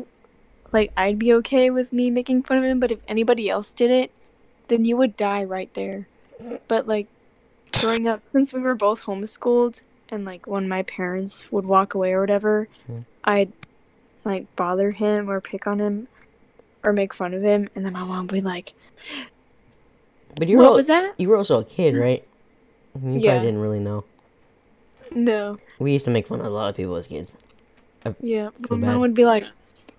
[0.72, 3.92] like I'd be okay with me making fun of him, but if anybody else did
[3.92, 4.12] it,
[4.68, 6.08] then you would die right there.
[6.68, 7.08] But like
[7.80, 12.14] growing up, since we were both homeschooled, and like when my parents would walk away
[12.14, 13.06] or whatever, Mhm.
[13.24, 13.52] I'd
[14.24, 16.08] like bother him or pick on him
[16.84, 18.74] or make fun of him, and then my mom would be like,
[20.36, 22.24] but you were "What was that?" you were also a kid, right?
[23.04, 23.32] You Yeah.
[23.32, 24.04] probably didn't really know.
[25.14, 25.58] No.
[25.80, 27.36] We used to make fun of a lot of people as kids.
[28.22, 29.46] Yeah, my mom would be like,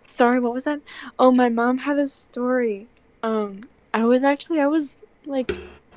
[0.07, 0.81] "Sorry, what was that?"
[1.19, 2.87] Oh, my mom had a story.
[3.23, 3.63] Um,
[3.95, 5.53] I was actually I was like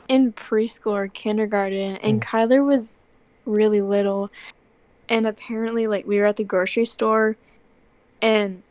[0.08, 2.24] in preschool or kindergarten, and Mm.
[2.24, 2.97] Kyler was
[3.45, 4.30] really little,
[5.10, 7.38] and apparently, like we were at the grocery store,
[8.22, 8.62] and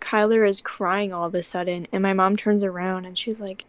[0.00, 3.64] Kyler is crying all of a sudden, and my mom turns around and she's like,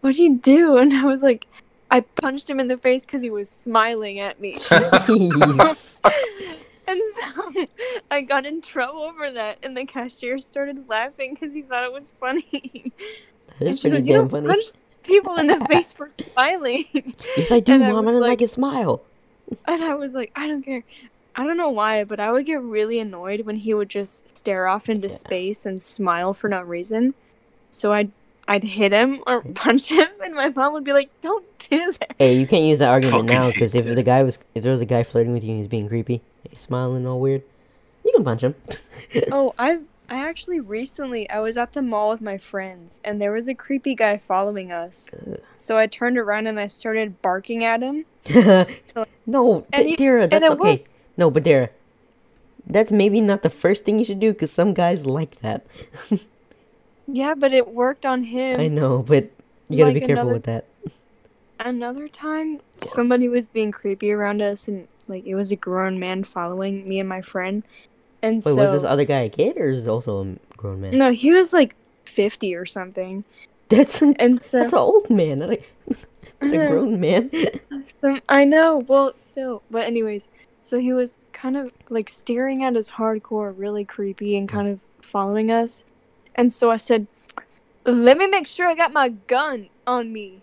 [0.00, 1.46] "What'd you do?" And I was like,
[1.90, 4.56] I punched him in the face because he was smiling at me.
[6.88, 7.66] And so
[8.10, 11.92] I got in trouble over that, and the cashier started laughing because he thought it
[11.92, 12.92] was funny.
[13.58, 14.46] That is pretty goes, damn don't funny.
[14.48, 14.64] punch
[15.02, 16.86] people in the face for smiling."
[17.36, 18.08] Yes, I do, and I mom.
[18.08, 19.02] I was didn't like- like his smile.
[19.66, 20.82] And I was like, I don't care.
[21.36, 24.66] I don't know why, but I would get really annoyed when he would just stare
[24.66, 25.14] off into Yeah.
[25.14, 27.14] space and smile for no reason.
[27.70, 28.10] So I'd
[28.48, 32.16] I'd hit him or punch him, and my mom would be like, "Don't do that."
[32.18, 33.94] Hey, you can't use that argument Fucking now because if that.
[33.94, 36.22] the guy was, if there was a guy flirting with you and he's being creepy,
[36.48, 37.42] he's smiling all weird,
[38.04, 38.54] you can punch him.
[39.30, 39.78] Oh, I
[40.10, 43.54] I actually recently I was at the mall with my friends, and there was a
[43.54, 45.10] creepy guy following us.
[45.14, 45.38] Ugh.
[45.56, 48.04] So I turned around and I started barking at him.
[49.26, 50.84] no, And D- he- Dara, and that's it okay.
[51.16, 51.70] No, but Dara,
[52.66, 55.64] that's maybe not the first thing you should do because some guys like that.
[57.08, 58.60] Yeah, but it worked on him.
[58.60, 59.30] I know, but
[59.68, 60.66] you gotta be careful another- with that.
[61.60, 66.22] Another time, somebody was being creepy around us, and like it was a grown man
[66.22, 67.64] following me and my friend.
[68.22, 70.80] And Wait, so was this other guy a kid or is it also a grown
[70.80, 70.96] man?
[70.96, 73.24] no, he was like fifty or something.
[73.68, 75.62] That's an, And so, that's an old man, not a,
[76.40, 77.30] not a grown man.
[78.00, 78.78] so- I know.
[78.78, 80.28] Well, still, but anyways,
[80.62, 84.56] so he was kind of like staring at us hardcore, really creepy, and hmm.
[84.56, 85.84] kind of following us.
[86.38, 87.06] And so I said,
[87.84, 90.40] "Let me make sure I got my gun on me,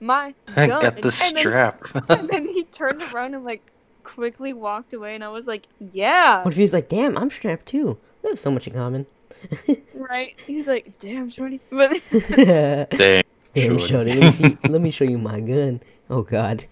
[0.00, 1.84] my I gun." got the And then- strap.
[2.10, 3.62] and then he turned around and like
[4.02, 7.64] quickly walked away and i was like yeah What if he's like, damn, I'm strapped
[7.66, 7.96] too.
[8.22, 9.06] We have so much in common.
[9.94, 13.22] right he's like damn shorty but Damn, Dang.
[13.54, 13.86] shorty.
[13.86, 14.12] Shorty.
[14.14, 15.80] Let me, see, let me show you my gun.
[16.10, 16.64] Oh God,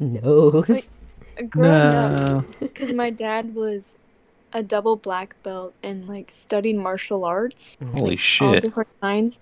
[0.00, 0.64] no.
[0.68, 0.88] Wait.
[1.48, 3.96] growing up because my dad was
[4.52, 7.78] a double black belt and like studied martial arts.
[7.94, 8.62] Holy all shit.
[8.64, 9.38] different kinds.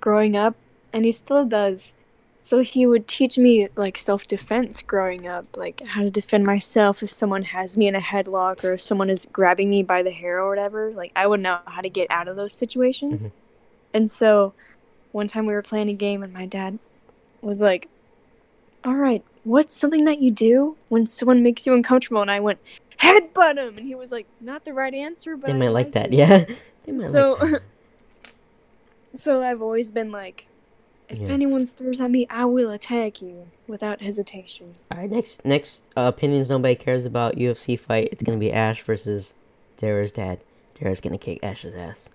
[0.00, 0.54] Growing up
[0.92, 1.94] and he still does.
[2.42, 7.10] So he would teach me like self-defense growing up like how to defend myself if
[7.10, 10.40] someone has me in a headlock or if someone is grabbing me by the hair
[10.40, 10.90] or whatever.
[10.92, 13.26] Like i would know how to get out of those situations.
[13.26, 13.32] Mhm.
[13.92, 14.54] and so
[15.12, 16.78] one time we were playing a game and my dad
[17.42, 17.88] was like
[18.84, 22.22] all right what's something that you do when someone makes you uncomfortable?
[22.22, 22.58] And i went
[23.00, 25.92] headbutt him and he was like not the right answer but They I might like
[25.92, 26.44] that, it." yeah.
[26.84, 27.62] They might So- like that.
[29.14, 30.46] So I've always been like,
[31.08, 31.28] if Yeah.
[31.30, 34.76] anyone stares at me, I will attack you without hesitation.
[34.92, 38.08] All right, next next uh, opinions nobody cares about UFC fight.
[38.12, 39.34] It's gonna be Ash versus
[39.78, 40.38] Dara's dad.
[40.78, 42.08] Dara's gonna kick Ash's ass.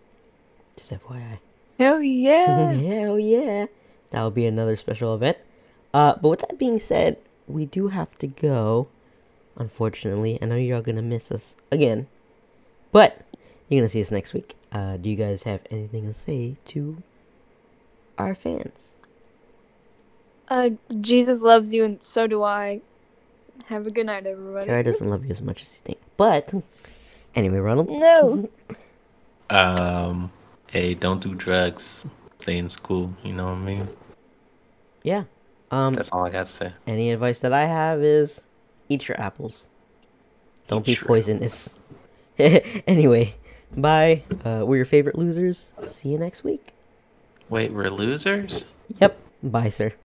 [0.77, 1.39] Just FYI.
[1.77, 2.71] Hell yeah!
[2.71, 3.65] Hell yeah.
[4.11, 5.37] That'll be another special event.
[5.93, 7.17] Uh, but with that being said,
[7.47, 8.87] we do have to go.
[9.57, 12.07] Unfortunately, I know you're all gonna miss us again,
[12.91, 13.21] but
[13.69, 14.55] you're gonna see us next week.
[14.71, 17.01] Uh, do you guys have anything to say to
[18.17, 18.93] our fans?
[20.49, 20.69] uh,
[21.01, 22.81] Jesus loves you, and so do I.
[23.67, 24.65] Have a good night, everybody.
[24.67, 25.97] Dara doesn't love you as much as you think.
[26.17, 26.53] But
[27.35, 27.89] anyway, Ronald.
[27.89, 28.49] No.
[29.47, 30.31] Um,
[30.71, 32.07] hey, don't do drugs.
[32.39, 33.13] Stay in school.
[33.23, 33.87] You know what I mean?
[35.03, 35.25] Yeah.
[35.69, 35.93] Um.
[35.93, 36.73] That's all I got to say.
[36.87, 38.41] Any advice that I have is
[38.89, 39.69] eat your apples.
[40.67, 41.69] Don't Eat be poisonous.
[42.37, 43.35] anyway,
[43.75, 44.23] bye.
[44.43, 45.71] Uh, we're your favorite losers.
[45.83, 46.73] See you next week.
[47.49, 48.65] Wait, we're losers?
[48.99, 49.19] Yep.
[49.43, 49.93] Bye, sir.